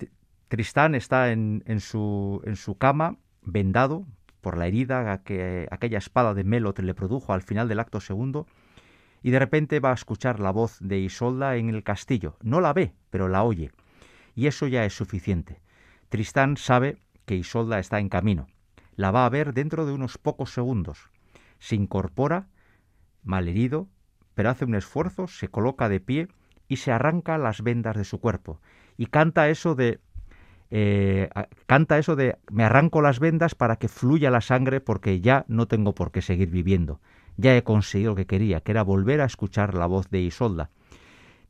Tristán 0.47 0.95
está 0.95 1.31
en 1.31 1.79
su 1.79 2.77
cama, 2.79 3.17
vendado 3.41 4.05
por 4.43 4.57
la 4.57 4.67
herida 4.67 5.23
que 5.23 5.67
aquella 5.71 5.97
espada 5.97 6.33
de 6.33 6.43
Melot 6.43 6.77
le 6.79 6.93
produjo 6.93 7.33
al 7.33 7.41
final 7.41 7.69
del 7.69 7.79
acto 7.79 8.01
segundo, 8.01 8.45
y 9.23 9.31
de 9.31 9.39
repente 9.39 9.79
va 9.79 9.91
a 9.91 9.95
escuchar 9.95 10.41
la 10.41 10.51
voz 10.51 10.77
de 10.81 10.99
Isolda 10.99 11.55
en 11.55 11.69
el 11.69 11.81
castillo. 11.81 12.35
No 12.41 12.59
la 12.59 12.73
ve, 12.73 12.93
pero 13.09 13.29
la 13.29 13.43
oye. 13.43 13.71
Y 14.35 14.47
eso 14.47 14.67
ya 14.67 14.83
es 14.83 14.93
suficiente. 14.93 15.61
Tristán 16.09 16.57
sabe 16.57 16.97
que 17.25 17.35
Isolda 17.35 17.79
está 17.79 17.99
en 17.99 18.09
camino. 18.09 18.47
La 18.95 19.11
va 19.11 19.25
a 19.25 19.29
ver 19.29 19.53
dentro 19.53 19.85
de 19.85 19.93
unos 19.93 20.17
pocos 20.17 20.53
segundos. 20.53 21.09
Se 21.59 21.75
incorpora, 21.75 22.47
malherido, 23.23 23.87
pero 24.35 24.49
hace 24.49 24.65
un 24.65 24.75
esfuerzo, 24.75 25.27
se 25.27 25.47
coloca 25.47 25.89
de 25.89 25.99
pie 25.99 26.27
y 26.67 26.77
se 26.77 26.91
arranca 26.91 27.37
las 27.37 27.61
vendas 27.61 27.95
de 27.95 28.03
su 28.03 28.19
cuerpo. 28.19 28.59
Y 28.97 29.07
canta 29.07 29.49
eso 29.49 29.75
de 29.75 29.99
eh, 30.75 31.29
canta 31.67 31.99
eso 31.99 32.15
de 32.15 32.39
me 32.49 32.63
arranco 32.63 33.03
las 33.03 33.19
vendas 33.19 33.53
para 33.53 33.75
que 33.75 33.87
fluya 33.87 34.31
la 34.31 34.41
sangre 34.41 34.81
porque 34.81 35.21
ya 35.21 35.45
no 35.47 35.67
tengo 35.67 35.93
por 35.93 36.11
qué 36.11 36.23
seguir 36.23 36.49
viviendo. 36.49 36.99
Ya 37.37 37.55
he 37.55 37.63
conseguido 37.63 38.11
lo 38.11 38.15
que 38.15 38.25
quería, 38.25 38.61
que 38.61 38.71
era 38.71 38.83
volver 38.83 39.21
a 39.21 39.25
escuchar 39.25 39.75
la 39.75 39.85
voz 39.85 40.09
de 40.09 40.21
Isolda. 40.21 40.71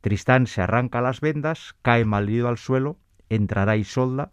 Tristán 0.02 0.46
se 0.46 0.60
arranca 0.60 1.00
las 1.00 1.22
vendas, 1.22 1.74
cae 1.80 2.04
malherido 2.04 2.48
al 2.48 2.58
suelo, 2.58 2.98
entrará 3.30 3.78
Isolda, 3.78 4.32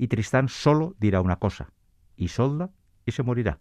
y 0.00 0.08
Tristán 0.08 0.48
solo 0.48 0.96
dirá 0.98 1.20
una 1.20 1.36
cosa, 1.36 1.74
Isolda, 2.16 2.70
y 3.04 3.12
se 3.12 3.22
morirá. 3.22 3.58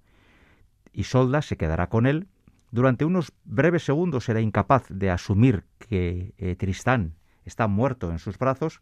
Isolda 0.93 1.41
se 1.41 1.57
quedará 1.57 1.89
con 1.89 2.07
él. 2.07 2.29
Durante 2.71 3.03
unos 3.03 3.33
breves 3.43 3.83
segundos 3.83 4.23
será 4.23 4.39
incapaz 4.39 4.85
de 4.87 5.09
asumir 5.09 5.65
que 5.79 6.33
eh, 6.37 6.55
Tristán 6.55 7.15
está 7.43 7.67
muerto 7.67 8.09
en 8.09 8.19
sus 8.19 8.37
brazos, 8.37 8.79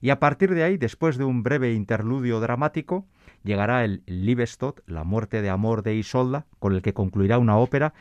y 0.00 0.08
a 0.08 0.18
partir 0.18 0.54
de 0.54 0.64
ahí, 0.64 0.78
después 0.78 1.18
de 1.18 1.24
un 1.24 1.42
breve 1.42 1.74
interludio 1.74 2.40
dramático, 2.40 3.06
llegará 3.44 3.84
el 3.84 4.02
Libestot, 4.06 4.82
la 4.86 5.04
muerte 5.04 5.42
de 5.42 5.50
amor 5.50 5.82
de 5.82 5.96
Isolda, 5.96 6.46
con 6.58 6.74
el 6.74 6.80
que 6.80 6.94
concluirá 6.94 7.36
una 7.36 7.58
ópera 7.58 7.92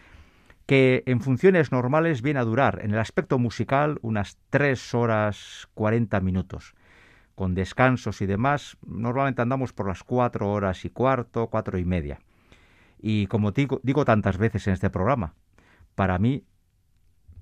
que 0.68 1.04
en 1.06 1.20
funciones 1.20 1.74
normales 1.74 2.22
viene 2.22 2.40
a 2.40 2.46
durar, 2.46 2.80
en 2.82 2.92
el 2.92 3.00
aspecto 3.00 3.40
musical, 3.40 4.00
unas 4.02 4.38
tres 4.50 4.94
horas 4.94 5.68
cuarenta 5.74 6.22
minutos 6.22 6.76
con 7.36 7.54
descansos 7.54 8.22
y 8.22 8.26
demás, 8.26 8.78
normalmente 8.86 9.42
andamos 9.42 9.74
por 9.74 9.88
las 9.88 10.04
cuatro 10.04 10.52
horas 10.52 10.86
y 10.86 10.90
cuarto, 10.90 11.48
cuatro 11.48 11.78
y 11.78 11.86
media. 11.86 12.20
Y 13.00 13.28
como 13.28 13.52
digo, 13.52 14.06
tantas 14.06 14.38
veces 14.38 14.68
en 14.68 14.74
este 14.74 14.90
programa, 14.90 15.36
para 15.96 16.18
mí 16.18 16.44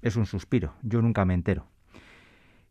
es 0.01 0.15
un 0.15 0.25
suspiro, 0.25 0.73
yo 0.81 1.01
nunca 1.01 1.25
me 1.25 1.35
entero. 1.35 1.67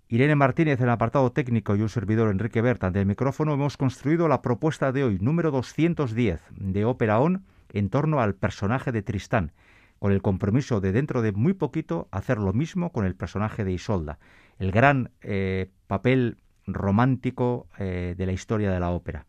Irene 0.08 0.34
Martínez 0.34 0.78
en 0.78 0.84
el 0.84 0.90
apartado 0.90 1.32
técnico 1.32 1.74
y 1.74 1.80
un 1.80 1.88
servidor 1.88 2.30
Enrique 2.30 2.60
Bertan 2.60 2.92
del 2.92 3.06
micrófono 3.06 3.54
hemos 3.54 3.78
construido 3.78 4.28
la 4.28 4.42
propuesta 4.42 4.92
de 4.92 5.04
hoy, 5.04 5.18
número 5.18 5.50
210 5.50 6.42
de 6.50 6.84
Ópera 6.84 7.18
On, 7.18 7.46
en 7.72 7.88
torno 7.88 8.20
al 8.20 8.34
personaje 8.34 8.92
de 8.92 9.00
Tristán, 9.00 9.52
con 9.98 10.12
el 10.12 10.20
compromiso 10.20 10.82
de 10.82 10.92
dentro 10.92 11.22
de 11.22 11.32
muy 11.32 11.54
poquito 11.54 12.08
hacer 12.10 12.36
lo 12.36 12.52
mismo 12.52 12.92
con 12.92 13.06
el 13.06 13.14
personaje 13.14 13.64
de 13.64 13.72
Isolda, 13.72 14.18
el 14.58 14.70
gran 14.70 15.12
eh, 15.22 15.70
papel 15.86 16.36
romántico 16.66 17.66
eh, 17.78 18.14
de 18.16 18.26
la 18.26 18.32
historia 18.32 18.70
de 18.70 18.80
la 18.80 18.90
ópera. 18.90 19.26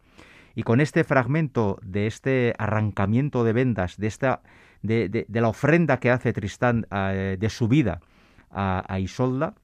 Y 0.56 0.64
con 0.64 0.82
este 0.82 1.04
fragmento 1.04 1.80
de 1.84 2.08
este 2.08 2.54
arrancamiento 2.58 3.44
de 3.44 3.54
vendas, 3.54 3.98
de, 3.98 4.08
esta, 4.08 4.42
de, 4.82 5.26
la 5.30 5.48
ofrenda 5.48 6.00
que 6.00 6.12
hace 6.12 6.32
Tristán 6.34 6.86
eh, 6.92 7.38
de 7.40 7.50
su 7.50 7.68
vida 7.68 8.02
a, 8.52 9.00
Isolda, 9.00 9.56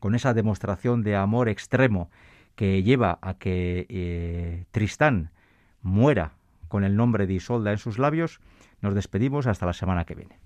con 0.00 0.14
esa 0.16 0.34
demostración 0.34 1.02
de 1.02 1.14
amor 1.14 1.48
extremo 1.48 2.10
que 2.56 2.82
lleva 2.82 3.18
a 3.22 3.34
que 3.34 3.86
eh, 3.88 4.64
Tristán 4.72 5.30
muera 5.80 6.32
con 6.68 6.82
el 6.82 6.96
nombre 6.96 7.28
de 7.28 7.34
Isolda 7.34 7.70
en 7.70 7.78
sus 7.78 7.98
labios, 7.98 8.40
nos 8.80 8.94
despedimos 8.94 9.46
hasta 9.46 9.66
la 9.66 9.72
semana 9.72 10.04
que 10.04 10.16
viene. 10.16 10.45